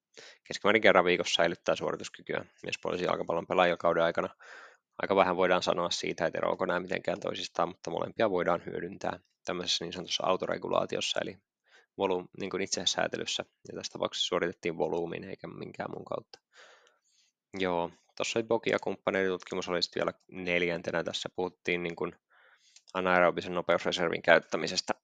keskimäärin 0.45 0.83
kerran 0.83 1.05
viikossa 1.05 1.35
säilyttää 1.35 1.77
suorituskykyä 1.77 2.45
miespuolisen 2.63 3.07
jalkapallon 3.07 3.47
pelaajakauden 3.47 4.03
aikana 4.03 4.29
aika 5.03 5.17
vähän 5.17 5.37
voidaan 5.37 5.63
sanoa 5.63 5.91
siitä, 5.91 6.27
että 6.27 6.39
eroako 6.39 6.67
nämä 6.67 6.81
mitenkään 6.81 7.21
toisistaan, 7.21 7.69
mutta 7.69 7.91
molempia 7.91 8.31
voidaan 8.31 8.63
hyödyntää 8.67 9.19
tämmöisessä 9.45 9.85
niin 9.85 9.93
sanotussa 9.93 10.27
autoregulaatiossa, 10.27 11.21
eli 11.23 11.39
volum, 11.99 12.29
niin 12.41 12.51
kuin 12.51 12.63
itse 12.63 12.87
säätelyssä. 12.87 13.45
Ja 13.69 13.77
tässä 13.77 13.93
tapauksessa 13.93 14.29
suoritettiin 14.29 14.79
volyymin 14.79 15.25
eikä 15.25 15.47
minkään 15.47 15.91
muun 15.91 16.05
kautta. 16.05 16.39
Joo, 17.59 17.91
tuossa 18.17 18.39
oli 18.39 18.71
ja 18.73 18.79
kumppaneiden 18.79 19.31
tutkimus 19.33 19.69
oli 19.69 19.81
vielä 19.95 20.13
neljäntenä. 20.31 21.05
Tässä 21.05 21.29
puhuttiin 21.37 21.83
niin 21.83 21.97
kuin 21.97 22.13
anaerobisen 22.95 23.55
nopeusreservin 23.55 24.23
käyttämisestä, 24.23 24.95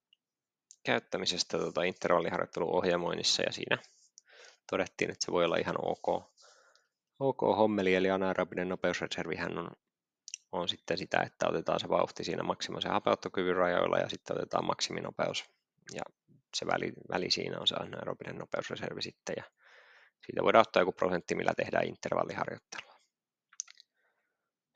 käyttämisestä 0.85 1.59
tota 1.59 1.83
intervalliharjoittelun 1.83 2.77
ohjelmoinnissa 2.77 3.43
ja 3.43 3.53
siinä 3.53 3.79
todettiin, 4.71 5.11
että 5.11 5.25
se 5.25 5.33
voi 5.33 5.45
olla 5.45 5.57
ihan 5.57 5.77
ok, 5.79 6.32
ok 7.23 7.41
hommeli, 7.41 7.95
eli 7.95 8.11
anaerobinen 8.11 8.69
nopeusreservihän 8.69 9.59
on, 9.59 9.71
on 10.53 10.69
sitten 10.69 10.99
sitä, 10.99 11.23
että 11.27 11.49
otetaan 11.49 11.81
se 11.81 11.89
vauhti 11.89 12.25
siinä 12.25 12.43
maksimaalisen 12.43 12.93
hapeuttokyvyn 12.93 13.57
rajoilla 13.57 13.99
ja 13.99 14.09
sitten 14.09 14.37
otetaan 14.37 14.65
maksiminopeus. 14.65 15.45
Ja 15.95 16.03
se 16.55 16.67
väli, 16.67 16.93
väli 17.13 17.31
siinä 17.31 17.59
on 17.61 17.67
se 17.67 17.75
anaerobinen 17.75 18.37
nopeusreservi 18.37 19.03
sitten 19.03 19.35
ja 19.37 19.45
siitä 20.27 20.43
voidaan 20.43 20.63
ottaa 20.63 20.83
joku 20.83 20.93
prosentti, 20.93 21.35
millä 21.35 21.53
tehdään 21.57 21.87
intervalliharjoittelua. 21.87 22.93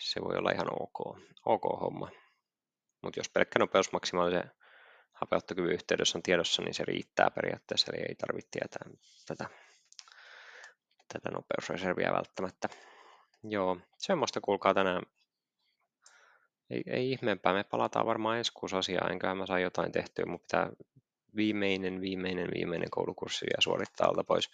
Se 0.01 0.21
voi 0.21 0.37
olla 0.37 0.51
ihan 0.51 0.69
ok, 0.71 1.19
ok 1.47 1.81
homma. 1.81 2.09
Mutta 3.03 3.21
jos 3.21 3.29
pelkkä 3.29 3.59
nopeus 3.59 3.93
maksimaalisen 3.93 4.51
hapeuttokyvyn 5.13 5.73
yhteydessä 5.73 6.19
on 6.19 6.23
tiedossa, 6.23 6.63
niin 6.63 6.75
se 6.75 6.85
riittää 6.85 7.31
periaatteessa, 7.31 7.93
eli 7.93 8.03
ei 8.09 8.15
tarvitse 8.15 8.49
tietää 8.51 8.91
tätä 9.27 9.49
tätä 11.13 11.31
nopeusreserviä 11.31 12.13
välttämättä. 12.13 12.69
Joo, 13.43 13.77
semmoista 13.99 14.41
kuulkaa 14.41 14.75
tänään. 14.75 15.03
Ei, 16.71 16.83
ei 16.87 17.13
ihmeempää, 17.13 17.53
me 17.53 17.65
palataan 17.65 18.07
varmaan 18.07 18.39
ensi 18.39 18.53
kuussa 18.53 18.79
asiaan, 18.79 19.13
enkä 19.13 19.35
mä 19.35 19.47
saa 19.47 19.59
jotain 19.59 19.93
tehtyä, 19.93 20.27
mutta 20.27 20.43
pitää 20.43 20.87
viimeinen, 21.37 22.01
viimeinen, 22.01 22.49
viimeinen 22.55 22.91
koulukurssi 22.91 23.47
vielä 23.47 23.61
suorittaa 23.61 24.09
alta 24.09 24.25
pois. 24.25 24.51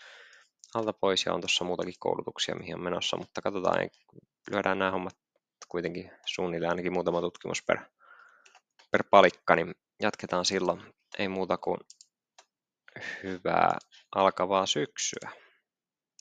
Alta 0.74 0.92
pois 0.92 1.26
ja 1.26 1.34
on 1.34 1.40
tuossa 1.40 1.64
muutakin 1.64 1.94
koulutuksia, 1.98 2.54
mihin 2.54 2.74
on 2.74 2.82
menossa, 2.82 3.16
mutta 3.16 3.42
katsotaan, 3.42 3.88
lyödään 4.50 4.78
nämä 4.78 4.90
hommat 4.90 5.16
kuitenkin 5.68 6.10
suunnilleen 6.26 6.70
ainakin 6.70 6.92
muutama 6.92 7.20
tutkimus 7.20 7.62
per, 7.62 7.78
per 8.90 9.04
palikka, 9.10 9.56
niin 9.56 9.74
jatketaan 10.02 10.44
silloin. 10.44 10.82
Ei 11.18 11.28
muuta 11.28 11.56
kuin 11.56 11.78
hyvää 13.22 13.78
alkavaa 14.14 14.66
syksyä. 14.66 15.41